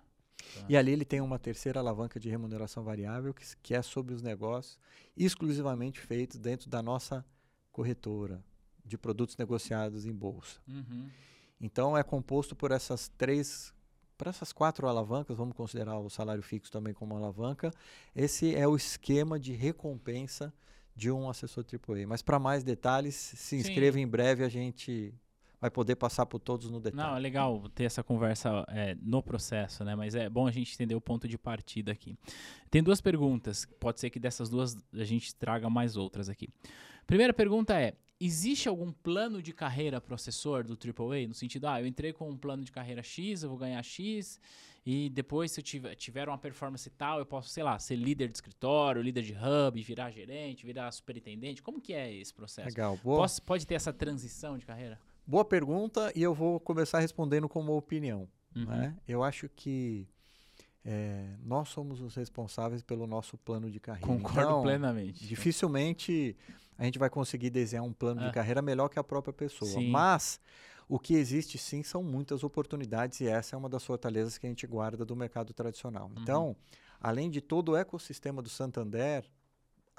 [0.67, 4.21] E ali ele tem uma terceira alavanca de remuneração variável, que, que é sobre os
[4.21, 4.79] negócios
[5.15, 7.25] exclusivamente feitos dentro da nossa
[7.71, 8.43] corretora
[8.83, 10.59] de produtos negociados em bolsa.
[10.67, 11.09] Uhum.
[11.61, 13.73] Então é composto por essas três,
[14.17, 17.71] por essas quatro alavancas, vamos considerar o salário fixo também como alavanca.
[18.15, 20.53] Esse é o esquema de recompensa
[20.95, 22.07] de um assessor AAA.
[22.07, 23.57] Mas para mais detalhes, se Sim.
[23.57, 25.13] inscreva em breve, a gente
[25.61, 27.15] vai poder passar por todos no Não, detalhe.
[27.17, 29.95] é legal ter essa conversa é, no processo, né?
[29.95, 32.15] Mas é bom a gente entender o ponto de partida aqui.
[32.71, 33.65] Tem duas perguntas.
[33.79, 36.47] Pode ser que dessas duas a gente traga mais outras aqui.
[37.05, 41.27] Primeira pergunta é: existe algum plano de carreira para o assessor do AAA?
[41.27, 44.39] No sentido, ah, eu entrei com um plano de carreira X, eu vou ganhar X,
[44.85, 48.27] e depois, se eu tiver, tiver uma performance tal, eu posso, sei lá, ser líder
[48.29, 51.61] de escritório, líder de hub, virar gerente, virar superintendente.
[51.61, 52.69] Como que é esse processo?
[52.69, 53.17] Legal, boa.
[53.23, 54.99] Posso- pode ter essa transição de carreira?
[55.29, 58.27] Boa pergunta e eu vou começar respondendo como opinião.
[58.55, 58.65] Uhum.
[58.65, 58.97] né?
[59.07, 60.07] Eu acho que
[60.83, 64.07] é, nós somos os responsáveis pelo nosso plano de carreira.
[64.07, 65.27] Concordo Então, plenamente.
[65.27, 66.35] Dificilmente
[66.75, 68.25] a gente vai conseguir desenhar um plano É.
[68.25, 69.69] de carreira melhor que a própria pessoa.
[69.69, 69.91] Sim.
[69.91, 70.39] Mas
[70.87, 74.49] o que existe sim são muitas oportunidades e essa é uma das fortalezas que a
[74.49, 76.07] gente guarda do mercado tradicional.
[76.07, 76.23] Uhum.
[76.23, 76.55] Então,
[76.99, 79.23] além de todo o ecossistema do Santander,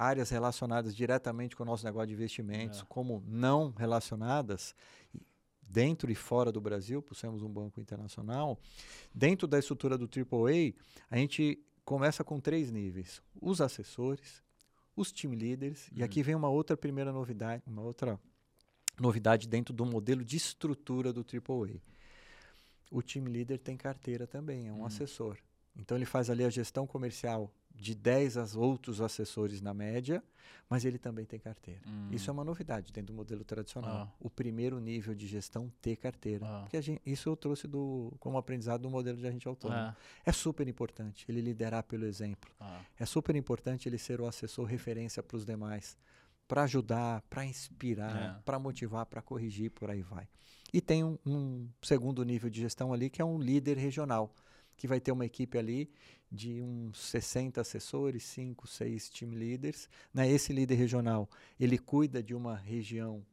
[0.01, 2.85] áreas relacionadas diretamente com o nosso negócio de investimentos, É.
[2.89, 4.75] como não relacionadas,
[5.15, 5.21] e-
[5.61, 8.59] dentro e fora do Brasil, por sermos um banco internacional,
[9.15, 10.73] dentro da estrutura do AAA,
[11.11, 14.43] a gente começa com três níveis: os assessores,
[14.97, 16.05] os team leaders, e Uhum.
[16.07, 18.19] aqui vem uma outra primeira novidade, uma outra
[18.99, 21.79] novidade dentro do modelo de estrutura do AAA.
[22.91, 24.87] O team leader tem carteira também, é um Hum.
[24.87, 25.37] assessor.
[25.77, 30.23] Então ele faz ali a gestão comercial de 10 a outros assessores na média,
[30.69, 31.81] mas ele também tem carteira.
[31.87, 32.09] Hum.
[32.13, 34.09] Isso é uma novidade dentro do modelo tradicional.
[34.09, 34.15] Ah.
[34.21, 36.45] O primeiro nível de gestão ter carteira.
[36.47, 36.69] Ah.
[36.81, 39.81] Gente- isso eu trouxe do, como aprendizado do modelo de agente autônomo.
[39.81, 39.95] É,
[40.27, 42.51] É super importante ele liderar pelo exemplo.
[42.61, 45.97] ah, É super importante ele ser o assessor referência para os demais,
[46.47, 48.43] para ajudar, para inspirar, É.
[48.45, 50.29] para motivar, para corrigir, por aí vai.
[50.73, 54.33] E tem um, um segundo nível de gestão ali que é um líder regional,
[54.77, 55.91] que vai ter uma equipe ali
[56.31, 59.89] de uns 60 assessores, 5, 6 team leaders.
[60.15, 60.31] Né?
[60.31, 61.29] Esse líder regional,
[61.59, 63.25] ele cuida de uma região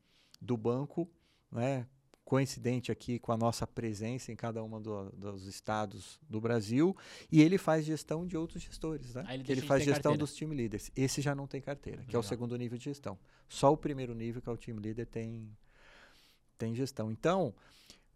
[0.41, 1.10] do banco,
[1.52, 1.88] né,
[2.28, 6.95] coincidente aqui com a nossa presença em cada um do, dos estados do Brasil,
[7.32, 9.26] e ele faz gestão de outros gestores, né?
[9.30, 10.18] Ele ele faz gestão carteira.
[10.18, 10.91] dos team leaders.
[10.93, 12.24] Esse já não tem carteira, que é o Legal.
[12.24, 13.18] segundo nível de gestão.
[13.48, 15.50] Só o primeiro nível, que é o team leader, tem,
[16.58, 17.10] tem gestão.
[17.10, 17.56] Então,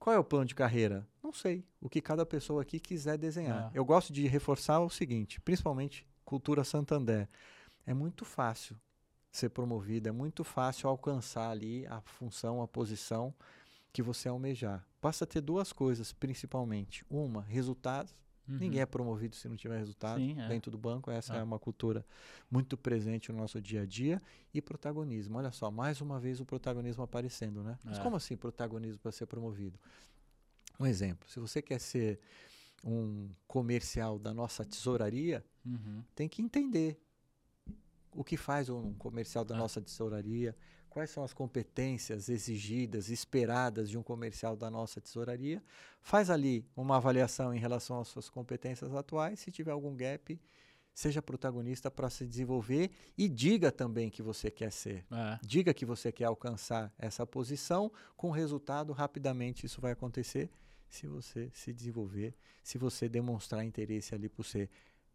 [0.02, 1.08] qual é o plano de carreira?
[1.22, 1.64] Não sei.
[1.80, 3.68] O que cada pessoa aqui quiser desenhar.
[3.68, 3.72] Ah.
[3.72, 7.30] Eu gosto de reforçar o seguinte, principalmente cultura Santander.
[7.86, 8.76] É muito fácil
[9.32, 13.32] ser promovido, é muito fácil alcançar ali a função, a posição
[13.93, 14.84] que você almejar.
[14.99, 17.06] Basta ter duas coisas, principalmente.
[17.08, 18.16] Uma, resultados.
[18.52, 18.58] Uhum.
[18.60, 20.47] Ninguém é promovido se não tiver resultado Sim, é.
[20.47, 21.10] dentro do banco.
[21.10, 21.38] Essa Ah.
[21.38, 22.06] é uma cultura
[22.49, 24.22] muito presente no nosso dia a dia.
[24.54, 25.38] E protagonismo.
[25.38, 27.78] Olha só, mais uma vez o protagonismo aparecendo, né?
[27.84, 28.02] Mas É.
[28.04, 29.80] como assim protagonismo para ser promovido?
[30.80, 31.30] Um exemplo.
[31.30, 32.20] Se você quer ser
[32.84, 36.04] um comercial da nossa tesouraria, Uhum.
[36.16, 36.99] tem que entender
[38.14, 39.58] o que faz um comercial da Ah.
[39.60, 40.56] nossa tesouraria,
[40.92, 45.64] quais são as competências exigidas, esperadas de um comercial da nossa tesouraria.
[46.02, 49.39] Faz ali uma avaliação em relação às suas competências atuais.
[49.39, 50.38] Se tiver algum gap,
[50.94, 55.06] seja protagonista para se desenvolver e diga também que você quer ser.
[55.10, 55.39] É.
[55.42, 59.66] Diga que você quer alcançar essa posição com resultado rapidamente.
[59.66, 60.52] Isso vai acontecer
[60.89, 64.70] se você se desenvolver, se você demonstrar interesse ali por ser.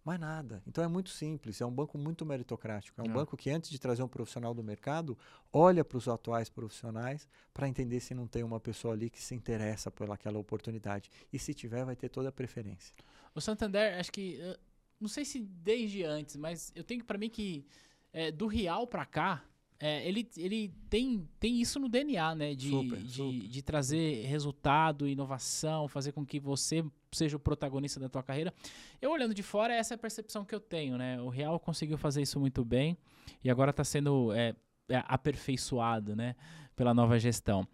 [0.06, 0.62] Mais nada.
[0.66, 1.60] Então é muito simples.
[1.60, 3.00] É um banco muito meritocrático.
[3.00, 3.12] É um É.
[3.12, 5.18] banco que, antes de trazer um profissional do mercado,
[5.52, 9.34] olha para os atuais profissionais para entender se não tem uma pessoa ali que se
[9.34, 11.10] interessa pelaquela oportunidade.
[11.32, 12.94] E se tiver, vai ter toda a preferência.
[13.34, 14.38] O Santander, acho que.
[14.40, 14.56] eh,
[15.00, 17.66] Não sei se desde antes, mas eu tenho para mim que
[18.12, 19.44] eh, do Real pra cá,
[19.78, 22.54] eh, ele, ele tem, tem isso no DNA, né?
[22.54, 23.48] De, Super, de, super.
[23.48, 28.52] de trazer resultado, inovação, fazer com que você seja o protagonista da tua carreira.
[29.00, 31.20] Eu olhando de fora, essa é a percepção que eu tenho, né?
[31.20, 32.96] O Real conseguiu fazer isso muito bem
[33.44, 34.54] e agora está sendo eh,
[34.88, 36.34] é, aperfeiçoado, né?
[36.74, 37.66] Pela nova gestão.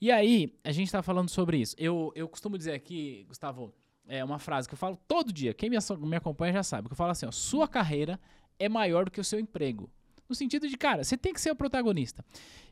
[0.00, 1.74] E aí, a gente tá falando sobre isso.
[1.78, 3.74] Eu, eu costumo dizer aqui, Gustavo,
[4.06, 5.52] é uma frase que eu falo todo dia.
[5.52, 6.88] Quem me, me acompanha já sabe.
[6.88, 8.18] Que eu falo assim, ó, sua carreira
[8.58, 9.90] é maior do que o seu emprego.
[10.28, 12.24] No sentido de, cara, você tem que ser o protagonista.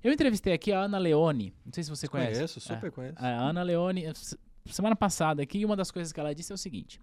[0.05, 2.35] Eu entrevistei aqui a Ana Leone, não sei se você conhece.
[2.35, 2.75] Conheço, É.
[2.75, 3.17] super conheço.
[3.19, 4.05] A Ana Leone,
[4.67, 7.01] semana passada aqui, uma das coisas que ela disse é o seguinte: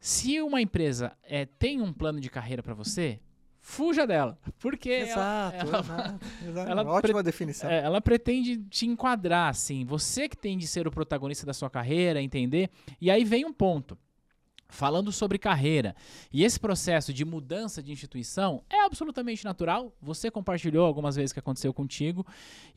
[0.00, 3.20] se uma empresa é, tem um plano de carreira pra você,
[3.60, 4.36] fuja dela.
[4.58, 6.70] Porque ela- Exato, ela, exato, exato.
[6.70, 7.70] ela Ótima definição.
[7.70, 9.84] é, ela pretende te enquadrar, assim.
[9.84, 12.68] Você que tem de ser o protagonista da sua carreira, entender.
[13.00, 13.96] E aí vem um ponto.
[14.70, 15.96] Falando sobre carreira.
[16.30, 19.92] E esse processo de mudança de instituição é absolutamente natural.
[20.00, 22.26] Você compartilhou algumas vezes que aconteceu contigo.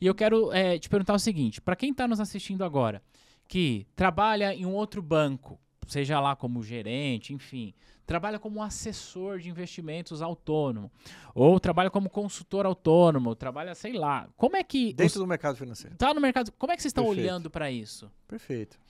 [0.00, 3.02] E eu quero é, te perguntar o seguinte: para quem está nos assistindo agora,
[3.46, 7.74] que trabalha em um outro banco, seja lá como gerente, enfim,
[8.06, 10.90] trabalha como assessor de investimentos autônomo,
[11.34, 14.28] ou trabalha como consultor autônomo, trabalha, sei lá.
[14.38, 14.94] Como é que.
[14.94, 15.94] Dentro os- do mercado financeiro.
[15.96, 16.50] Tá no mercado.
[16.52, 17.26] Como é que vocês estão Perfeito.
[17.26, 18.10] olhando para isso?
[18.26, 18.80] Perfeito.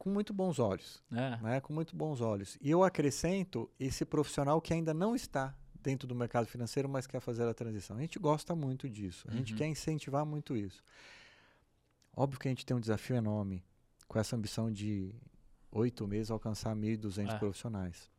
[0.00, 1.02] Com muito bons olhos.
[1.10, 1.38] Né?
[1.42, 2.56] né, com muito bons olhos.
[2.58, 7.20] E eu acrescento esse profissional que ainda não está dentro do mercado financeiro, mas quer
[7.20, 7.98] fazer a transição.
[7.98, 9.58] A gente gosta muito disso, a gente Uhum.
[9.58, 10.82] quer incentivar muito isso.
[12.16, 13.62] Óbvio que a gente tem um desafio enorme
[14.08, 15.14] com essa ambição de
[15.70, 17.38] oito meses alcançar 1.200 É.
[17.38, 18.10] profissionais.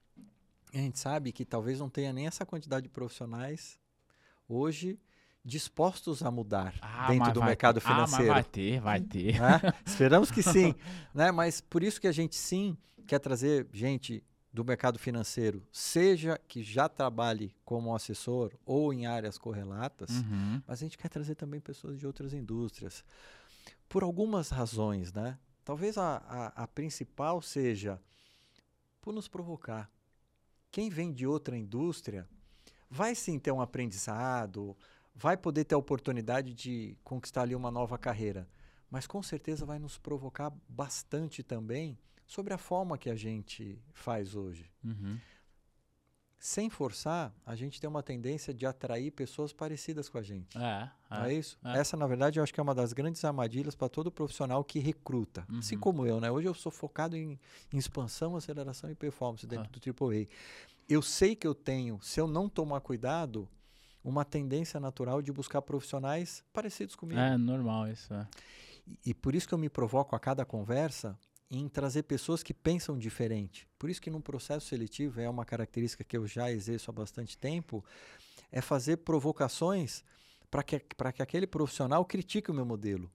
[0.71, 3.79] E a gente sabe que talvez não tenha nem essa quantidade de profissionais
[4.47, 4.99] hoje
[5.43, 7.77] dispostos a mudar Ah, dentro do vai mercado.
[7.77, 9.39] Ah, financeiro vai ter, vai ter.
[9.39, 9.59] né?
[9.85, 10.75] Esperamos que sim,
[11.13, 11.31] né?
[11.31, 12.77] Mas por isso que a gente sim
[13.07, 14.23] quer trazer gente
[14.53, 20.61] do mercado financeiro, seja que já trabalhe como assessor ou em áreas correlatas, Uhum.
[20.67, 23.03] mas a gente quer trazer também pessoas de outras indústrias.
[23.87, 25.37] Por algumas razões, né?
[25.63, 27.99] Talvez a, a, a principal seja
[29.01, 29.89] por nos provocar.
[30.69, 32.27] Quem vem de outra indústria
[32.89, 34.75] vai sim ter um aprendizado,
[35.15, 38.47] vai poder ter a oportunidade de conquistar ali uma nova carreira,
[38.89, 44.35] mas com certeza vai nos provocar bastante também sobre a forma que a gente faz
[44.35, 44.71] hoje.
[44.83, 45.17] Uhum.
[46.43, 50.57] Sem forçar, a gente tem uma tendência de atrair pessoas parecidas com a gente.
[50.57, 51.33] É, Não é.
[51.33, 51.55] é isso?
[51.63, 51.77] é.
[51.77, 54.79] Essa, na verdade, eu acho que é uma das grandes armadilhas para todo profissional que
[54.79, 55.45] recruta.
[55.59, 55.81] Assim Uhum.
[55.81, 56.31] como eu, né?
[56.31, 57.39] Hoje eu sou focado em,
[57.71, 59.71] em expansão, aceleração e performance dentro Ah.
[59.71, 60.25] do AAA.
[60.89, 63.47] Eu sei que eu tenho, se eu não tomar cuidado,
[64.03, 67.19] uma tendência natural de buscar profissionais parecidos comigo.
[67.19, 68.13] É normal isso.
[68.13, 68.27] É.
[68.87, 71.17] E, e por isso que eu me provoco a cada conversa
[71.49, 73.67] em trazer pessoas que pensam diferente.
[73.77, 77.37] Por isso que num processo seletivo, é uma característica que eu já exerço há bastante
[77.37, 77.83] tempo,
[78.51, 80.03] é fazer provocações
[80.49, 83.11] para que, pra que aquele profissional critique o meu modelo.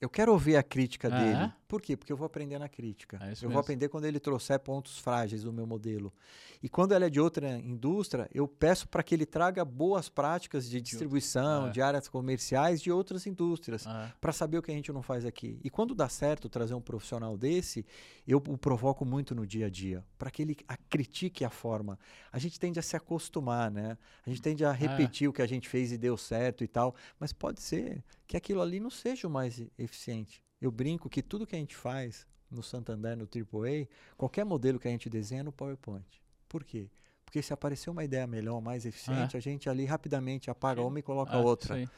[0.00, 1.10] Eu quero ouvir a crítica É?
[1.10, 1.52] dele.
[1.68, 1.96] Por quê?
[1.96, 3.16] Porque eu vou aprender na crítica.
[3.20, 3.50] É eu mesmo.
[3.50, 6.12] vou aprender quando ele trouxer pontos frágeis do meu modelo.
[6.60, 10.68] E quando ela é de outra indústria, eu peço para que ele traga boas práticas
[10.68, 11.70] de distribuição, é.
[11.70, 14.12] de áreas comerciais de outras indústrias, É.
[14.20, 15.60] para saber o que a gente não faz aqui.
[15.62, 17.86] E quando dá certo trazer um profissional desse,
[18.26, 21.96] eu o provoco muito no dia a dia, para que ele a, critique a forma.
[22.32, 23.96] A gente tende a se acostumar, né?
[24.26, 26.96] A gente tende a repetir o que a gente fez e deu certo e tal,
[27.18, 29.60] mas pode ser que aquilo ali não seja o mais
[29.90, 30.42] eficiente.
[30.60, 33.86] Eu brinco que tudo que a gente faz no Santander, no AAA,
[34.16, 36.20] qualquer modelo que a gente desenha é no PowerPoint.
[36.48, 36.90] Por quê?
[37.24, 41.02] Porque se aparecer uma ideia melhor, mais eficiente, a gente ali rapidamente apaga uma e
[41.02, 41.74] coloca isso outra.
[41.76, 41.88] aí.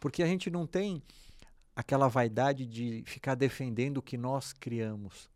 [0.00, 1.02] Porque a gente não tem
[1.76, 5.30] aquela vaidade de ficar defendendo o que nós criamos.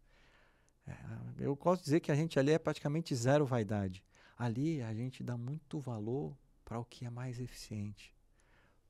[0.87, 0.95] É,
[1.39, 4.03] eu gosto de dizer que a gente ali é praticamente zero vaidade.
[4.37, 8.14] Ali a gente dá muito valor para o que é mais eficiente,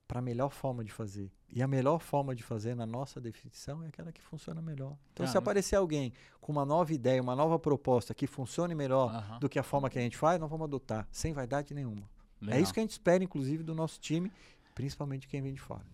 [0.07, 1.31] para a melhor forma de fazer.
[1.51, 4.97] E a melhor forma de fazer, na nossa definição, é aquela que funciona melhor.
[5.13, 5.39] Então, se Caramba.
[5.39, 9.39] aparecer alguém com uma nova ideia, uma nova proposta que funcione melhor Aham.
[9.39, 12.03] do que a forma que a gente faz, nós vamos adotar, sem vaidade nenhuma.
[12.43, 12.61] É Legal.
[12.61, 14.31] isso que a gente espera, inclusive, do nosso time,
[14.75, 15.85] principalmente quem vem de fora.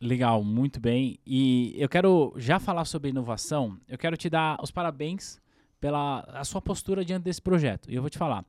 [0.00, 1.18] Legal, muito bem.
[1.24, 3.78] E eu quero já falar sobre inovação.
[3.88, 5.40] Eu quero te dar os parabéns
[5.80, 7.90] pela a sua postura diante desse projeto.
[7.90, 8.44] E eu vou te falar.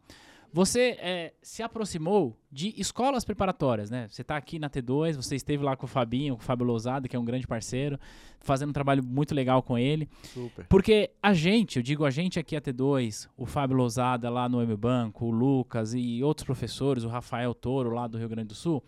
[0.56, 4.08] Você eh, se aproximou de escolas preparatórias, né?
[4.10, 7.10] Você está aqui na T2, você esteve lá com o Fabinho, com o Fábio Lousada,
[7.10, 8.00] que é um grande parceiro,
[8.40, 10.08] fazendo um trabalho muito legal com ele.
[10.34, 10.66] Super.
[10.68, 14.62] Porque a gente, eu digo a gente aqui a T2, o Fábio Lousada lá no
[14.62, 18.56] M Banco, o Lucas e outros professores, o Rafael Toro lá do Rio Grande do
[18.56, 18.82] Sul,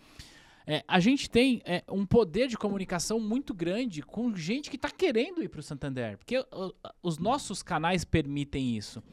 [0.66, 4.90] é, a gente tem é, um poder de comunicação muito grande com gente que está
[4.90, 9.04] querendo ir para o Santander, porque o- os nossos canais permitem isso.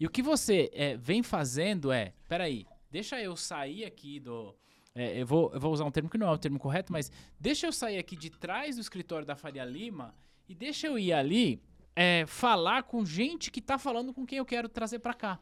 [0.00, 4.54] E o que você é, vem fazendo é, peraí, deixa eu sair aqui do...
[4.94, 7.10] é, eu, vou, eu vou usar um termo que não é o termo correto, mas
[7.38, 10.14] deixa eu sair aqui de trás do escritório da Faria Lima
[10.48, 11.60] e deixa eu ir ali
[11.96, 15.40] é, falar com gente que tá falando com quem eu quero trazer para cá.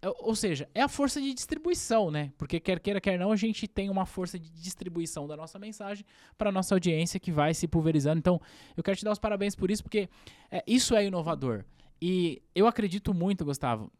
[0.00, 2.32] É, Ou seja, é a força de distribuição, né?
[2.38, 6.04] Porque quer queira, quer não, a gente tem uma força de distribuição da nossa mensagem
[6.36, 8.18] para nossa audiência que vai se pulverizando.
[8.20, 8.40] Então,
[8.76, 10.08] eu quero te dar os parabéns por isso, porque
[10.50, 11.64] é, isso é inovador.
[12.00, 13.90] E eu acredito muito, Gustavo,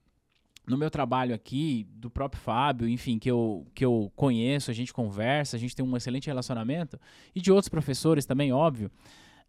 [0.66, 4.92] no meu trabalho aqui, do próprio Fábio, enfim, que eu, que eu conheço, a gente
[4.92, 6.98] conversa, a gente tem um excelente relacionamento,
[7.34, 8.90] e de outros professores também, óbvio,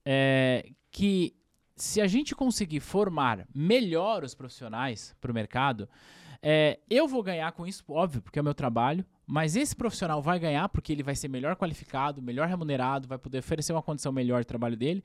[0.05, 1.35] é, que
[1.75, 5.87] se a gente conseguir formar melhor os profissionais para o mercado,
[6.41, 10.21] é, eu vou ganhar com isso, óbvio, porque é o meu trabalho, mas esse profissional
[10.21, 14.11] vai ganhar porque ele vai ser melhor qualificado, melhor remunerado, vai poder oferecer uma condição
[14.11, 15.03] melhor de trabalho dele.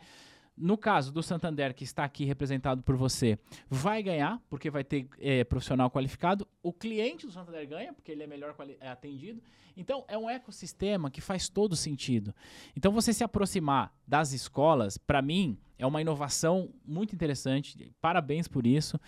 [0.57, 3.38] No caso do Santander, que está aqui representado por você,
[3.68, 6.46] vai ganhar, porque vai ter é, profissional qualificado.
[6.62, 9.42] O cliente do Santander ganha, porque ele é melhor é atendido.
[9.76, 12.32] Então, é um ecossistema que faz todo sentido.
[12.76, 17.92] Então, você se aproximar das escolas, para mim, é uma inovação muito interessante.
[18.00, 18.98] Parabéns por isso.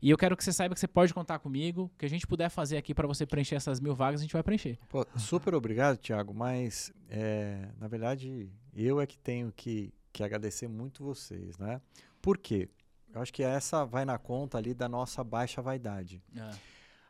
[0.00, 1.90] E eu quero que você saiba que você pode contar comigo.
[1.98, 4.42] Que a gente puder fazer aqui para você preencher essas mil vagas, a gente vai
[4.42, 4.78] preencher.
[4.88, 10.68] Pô, super obrigado, Thiago, mas é, na verdade eu é que tenho que, que agradecer
[10.68, 11.80] muito vocês, né?
[12.22, 12.68] Por quê?
[13.12, 16.22] Eu acho que essa vai na conta ali da nossa baixa vaidade.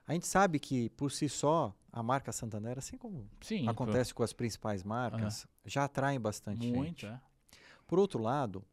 [0.07, 3.69] A gente sabe que, por si só, a marca Santander, assim como Sim.
[3.69, 6.89] acontece com as principais marcas, já atraem bastante muito.
[7.03, 7.07] gente.
[7.07, 7.21] É.
[7.87, 8.65] Por outro lado,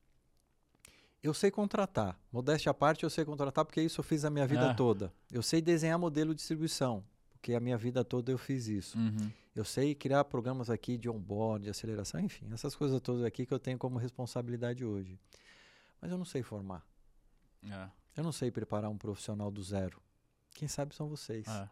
[1.24, 2.18] eu sei contratar.
[2.32, 4.74] Modéstia à parte, eu sei contratar porque isso eu fiz a minha vida Ah.
[4.74, 5.14] toda.
[5.32, 8.98] Eu sei desenhar modelo de distribuição, porque a minha vida toda eu fiz isso.
[8.98, 9.32] Uhum.
[9.54, 13.54] Eu sei criar programas aqui de onboard, de aceleração, enfim, essas coisas todas aqui que
[13.54, 15.20] eu tenho como responsabilidade hoje.
[16.02, 16.86] Mas eu não sei formar.
[17.64, 17.90] É.
[18.16, 20.02] Eu não sei preparar um profissional do zero.
[20.52, 21.48] Quem sabe são vocês.
[21.48, 21.70] É.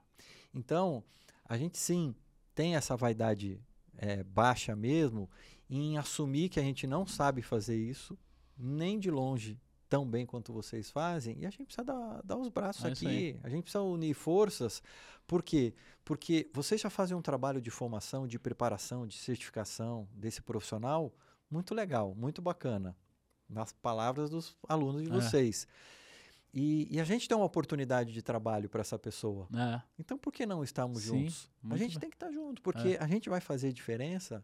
[0.54, 1.04] Então,
[1.46, 2.14] a gente sim
[2.54, 3.62] tem essa vaidade
[3.98, 5.30] eh, baixa mesmo
[5.70, 8.18] em assumir que a gente não sabe fazer isso,
[8.58, 9.60] nem de longe
[9.90, 13.40] tão bem quanto vocês fazem, e a gente precisa dar, dar os braços É aqui,
[13.44, 14.82] a gente precisa unir forças.
[15.26, 15.74] Por quê?
[16.06, 21.14] Porque vocês já fazem um trabalho de formação, de preparação, de certificação desse profissional
[21.50, 22.96] muito legal, muito bacana,
[23.50, 25.14] nas palavras dos alunos de É.
[25.14, 25.68] vocês.
[26.54, 29.48] E, e a gente tem uma oportunidade de trabalho para essa pessoa.
[29.56, 29.82] É.
[30.00, 31.50] Então, por que não estarmos Sim, juntos?
[31.70, 31.98] A gente bem.
[31.98, 32.00] É.
[32.00, 34.44] tem que estar junto, porque a gente vai fazer diferença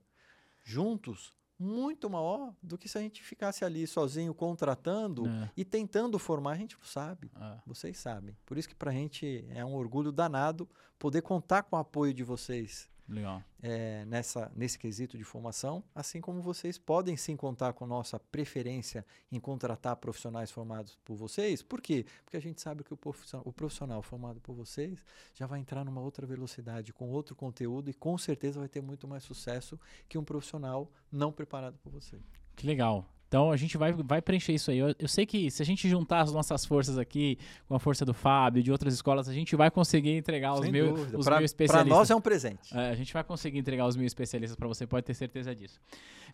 [0.63, 5.49] juntos muito maior do que se a gente ficasse ali sozinho contratando É.
[5.55, 6.51] e tentando formar.
[6.51, 7.57] A gente não sabe, É.
[7.65, 8.35] vocês sabem.
[8.45, 10.67] Por isso que para a gente é um orgulho danado
[10.99, 13.43] poder contar com o apoio de vocês Legal.
[13.61, 19.05] é, nessa, nesse quesito de formação, assim como vocês podem sim contar com nossa preferência
[19.31, 21.61] em contratar profissionais formados por vocês.
[21.61, 22.05] Por quê?
[22.23, 25.03] Porque a gente sabe que o profissional, o profissional formado por vocês
[25.33, 29.07] já vai entrar numa outra velocidade, com outro conteúdo e com certeza vai ter muito
[29.07, 29.79] mais sucesso
[30.09, 32.19] que um profissional não preparado por você.
[32.55, 33.05] Que legal.
[33.27, 34.77] Então a gente vai, vai preencher isso aí.
[34.77, 38.05] Eu, eu, sei que se a gente juntar as nossas forças aqui, com a força
[38.05, 41.45] do Fábio, de outras escolas, a gente vai conseguir entregar os, mil, os pra, mil
[41.45, 41.89] especialistas.
[41.89, 42.75] Para nós é um presente.
[42.75, 45.79] É, a gente vai conseguir entregar os mil especialistas para você, pode ter certeza disso.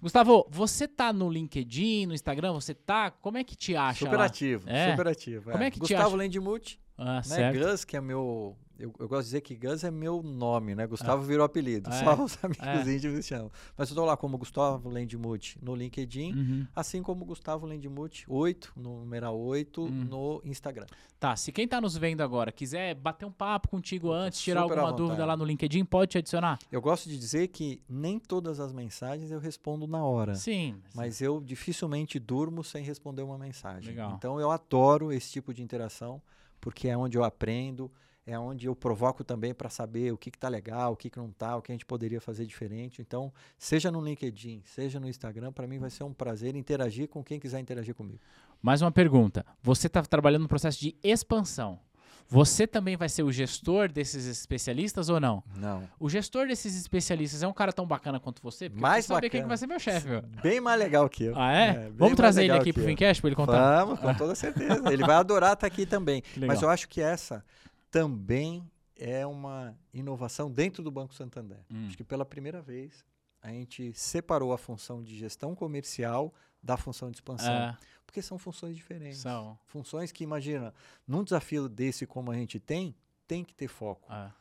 [0.02, 2.54] Gustavo, você tá no LinkedIn, no Instagram?
[2.54, 3.12] Você tá.
[3.12, 4.06] Como é que te acha?
[4.06, 4.26] Super lá?
[4.26, 4.92] É?
[4.92, 5.52] super ativo.
[5.52, 6.16] Como é que te Gustavo acha?
[6.16, 7.24] Lendmuth, Ah, né?
[7.24, 7.60] certo.
[7.60, 8.58] Gus, que é meu.
[8.82, 10.88] Eu, eu gosto de dizer que Gus é meu nome, né?
[10.88, 11.90] Gustavo virou apelido.
[11.90, 12.04] É.
[12.04, 12.96] Só os amigos É.
[12.96, 13.52] íntimos chamam.
[13.78, 16.68] Mas eu tô lá como Gustavo Lendmuth no LinkedIn, Uhum.
[16.76, 20.06] assim como Gustavo Lendmuth 8, no numeral 8, Hum.
[20.10, 20.86] no Instagram.
[21.20, 24.80] Tá, se quem tá nos vendo agora quiser bater um papo contigo antes, tirar Super
[24.80, 26.58] alguma dúvida lá no LinkedIn, pode te adicionar?
[26.72, 30.34] Eu gosto de dizer que nem todas as mensagens eu respondo na hora.
[30.34, 30.82] Sim.
[30.96, 33.90] Mas eu dificilmente durmo sem responder uma mensagem.
[33.92, 34.14] Legal.
[34.18, 36.20] Então eu adoro esse tipo de interação,
[36.60, 37.92] porque é onde eu aprendo,
[38.26, 41.30] é onde eu provoco também para saber o que está legal, o que, que não
[41.30, 43.02] está, o que a gente poderia fazer diferente.
[43.02, 47.24] Então, seja no LinkedIn, seja no Instagram, para mim vai ser um prazer interagir com
[47.24, 48.20] quem quiser interagir comigo.
[48.62, 49.46] Mais uma pergunta.
[49.62, 51.80] Você está trabalhando no processo de expansão.
[52.30, 55.44] Você também vai ser o gestor desses especialistas ou não?
[55.58, 55.84] Não.
[56.00, 58.70] O gestor desses especialistas é um cara tão bacana quanto você?
[58.70, 59.44] Porque Mais eu saber quem bacana.
[59.44, 60.08] que vai ser meu chefe.
[60.08, 60.22] meu.
[60.42, 61.34] Bem mais legal que eu.
[61.36, 61.74] Ah, é?
[61.74, 62.84] bem Vamos trazer ele aqui pro.
[62.84, 63.84] Fincast para ele contar.
[63.84, 64.82] Vamos, com toda certeza.
[64.94, 66.24] Ele vai adorar estar aqui também.
[66.38, 66.48] Legal.
[66.48, 67.44] Mas eu acho que essa
[67.92, 71.60] também é uma inovação dentro do Banco Santander.
[71.70, 71.88] Hum.
[71.88, 73.06] Acho que pela primeira vez
[73.42, 77.54] a gente separou a função de gestão comercial da função de expansão.
[77.54, 79.20] É, Porque são funções diferentes.
[79.20, 79.58] são.
[79.66, 80.74] Funções que, imagina,
[81.08, 82.96] num desafio desse como a gente tem,
[83.28, 84.12] tem que ter foco.
[84.14, 84.32] É.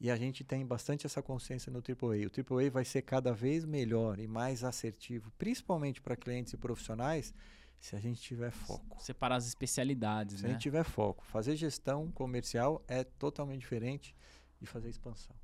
[0.00, 2.26] E a gente tem bastante essa consciência no AAA.
[2.26, 7.34] O AAA vai ser cada vez melhor e mais assertivo, principalmente para clientes e profissionais,
[7.80, 9.02] se a gente tiver foco.
[9.02, 10.54] Separar as especialidades, Se a né?
[10.54, 11.24] gente tiver foco.
[11.24, 14.14] Fazer gestão comercial é totalmente diferente
[14.60, 15.34] de fazer expansão.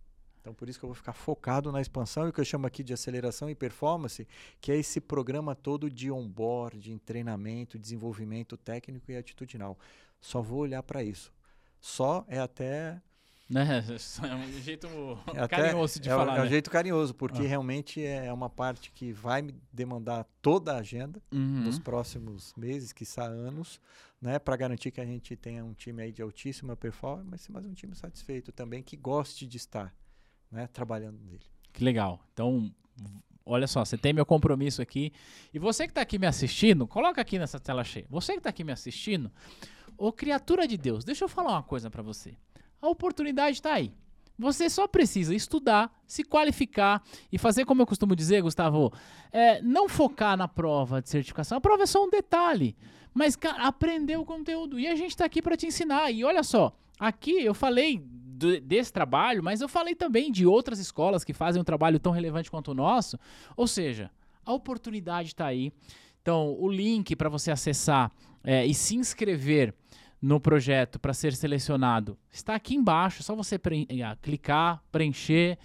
[0.41, 2.69] Então, por isso que eu vou ficar focado na expansão e o que eu chamo
[2.69, 4.29] aqui de aceleração e performance,
[4.61, 9.77] que é esse programa todo de onboard, de treinamento, desenvolvimento técnico e atitudinal.
[10.21, 11.33] Só vou olhar para isso.
[11.81, 13.03] Só é até
[13.49, 13.85] Né?
[14.29, 14.87] É um jeito
[15.35, 16.51] é até- carinhoso de é, falar, é um né?
[16.51, 17.49] jeito carinhoso, porque Ah.
[17.49, 21.63] realmente é uma parte que vai me demandar toda a agenda Uhum.
[21.63, 23.81] nos próximos meses, quiçá anos,
[24.21, 27.73] né, para garantir que a gente tenha um time aí de altíssima performance, mas um
[27.75, 29.95] time satisfeito também que goste de estar,
[30.51, 31.45] né, trabalhando nele.
[31.73, 32.21] Que legal.
[32.33, 32.75] Então,
[33.45, 35.13] olha só, você tem meu compromisso aqui.
[35.55, 38.07] E você que está aqui me assistindo, coloca aqui nessa tela cheia.
[38.09, 39.31] Você que está aqui me assistindo,
[39.97, 42.35] ô criatura de Deus, deixa eu falar uma coisa para você.
[42.81, 43.93] A oportunidade está aí.
[44.39, 47.03] Você só precisa estudar, se qualificar
[47.33, 48.93] e fazer como eu costumo dizer, Gustavo,
[49.33, 51.57] é, não focar na prova de certificação.
[51.57, 52.77] A prova é só um detalhe,
[53.15, 54.79] mas cara, aprender o conteúdo.
[54.79, 56.11] E a gente está aqui para te ensinar.
[56.11, 60.79] E olha só, aqui eu falei do- desse trabalho, mas eu falei também de outras
[60.79, 63.19] escolas que fazem um trabalho tão relevante quanto o nosso.
[63.57, 64.11] Ou seja,
[64.45, 65.73] a oportunidade está aí.
[66.21, 68.13] Então, o link para você acessar
[68.45, 69.73] é, e se inscrever
[70.27, 73.21] no projeto para ser selecionado está aqui embaixo.
[73.21, 75.57] É só você preen- ah, clicar, preencher.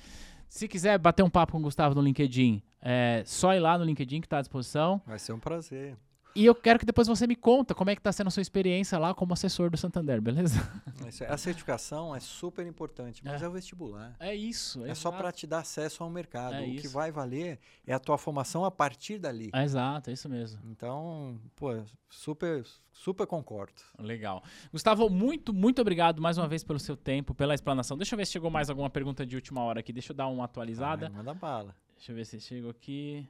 [0.47, 3.84] Se quiser bater um papo com o Gustavo no LinkedIn, é só ir lá no
[3.86, 5.01] LinkedIn que está à disposição.
[5.07, 5.95] Vai ser um prazer.
[6.34, 8.42] E eu quero que depois você me conta como é que está sendo a sua
[8.42, 10.56] experiência lá como assessor do Santander, beleza?
[11.08, 13.46] Isso é- A certificação é super importante, mas É.
[13.46, 14.16] é, o vestibular.
[14.20, 14.86] É isso.
[14.86, 15.18] É só exato.
[15.18, 16.56] para te dar acesso ao mercado.
[16.56, 16.90] É o que isso.
[16.92, 19.50] vai valer é a tua formação a partir dali.
[19.54, 20.62] É exato, é isso mesmo.
[20.72, 21.70] Então, pô,
[22.10, 22.64] super,
[22.94, 23.82] super concordo.
[24.00, 24.42] Legal.
[24.72, 27.98] Gustavo, muito, muito obrigado mais uma vez pelo seu tempo, pela explanação.
[27.98, 29.92] Deixa eu ver se chegou mais alguma pergunta de última hora aqui.
[29.92, 31.08] Deixa eu dar uma atualizada.
[31.08, 31.76] Ai, manda bala.
[31.98, 33.28] Deixa eu ver se chegou aqui.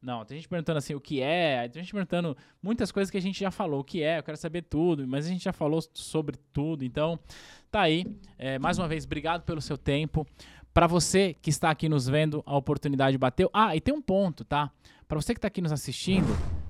[0.00, 3.22] Não, tem gente perguntando assim o que é, tem gente perguntando muitas coisas que a
[3.22, 3.80] gente já falou.
[3.80, 6.84] O que é, eu quero saber tudo, mas a gente já falou sobre tudo.
[6.84, 7.18] Então,
[7.70, 8.04] tá aí.
[8.38, 10.26] É, mais uma vez, obrigado pelo seu tempo.
[10.72, 13.50] Para você que está aqui nos vendo, a oportunidade bateu.
[13.52, 14.70] Ah, e tem um ponto, tá?
[15.08, 16.28] Para você que está aqui nos assistindo,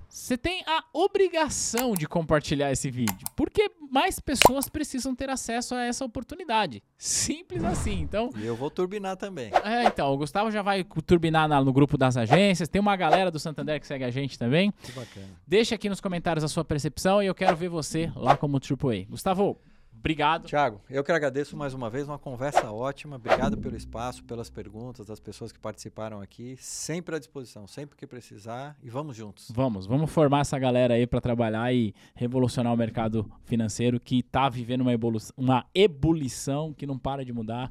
[0.09, 5.83] você tem a obrigação de compartilhar esse vídeo, porque mais pessoas precisam ter acesso a
[5.85, 6.83] essa oportunidade.
[6.97, 8.01] Simples assim.
[8.01, 9.51] Então, E eu vou turbinar também.
[9.65, 12.69] é, então, o Gustavo já vai turbinar na- no grupo das agências.
[12.69, 14.73] Tem uma galera do Santander que segue a gente também.
[14.83, 15.27] Que bacana.
[15.47, 19.05] Deixa aqui nos comentários a sua percepção e eu quero ver você lá como AAA.
[19.09, 19.59] Gustavo,
[19.99, 20.47] obrigado.
[20.47, 23.17] Tiago, eu que agradeço mais uma vez, uma conversa ótima.
[23.17, 26.57] Obrigado pelo espaço, pelas perguntas das pessoas que participaram aqui.
[26.59, 28.77] Sempre à disposição, sempre que precisar.
[28.83, 29.51] E vamos juntos.
[29.51, 34.49] Vamos, vamos formar essa galera aí para trabalhar e revolucionar o mercado financeiro que está
[34.49, 37.71] vivendo uma, evolu uma ebulição que não para de mudar.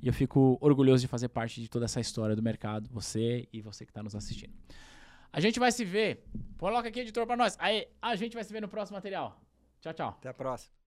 [0.00, 3.60] E eu fico orgulhoso de fazer parte de toda essa história do mercado, você e
[3.60, 4.52] você que está nos assistindo.
[5.32, 6.24] A gente vai se ver.
[6.56, 7.56] Coloca aqui, editor, para nós.
[7.58, 9.40] Aí, a gente vai se ver no próximo material.
[9.80, 10.08] Tchau, tchau.
[10.08, 10.77] Até a próxima.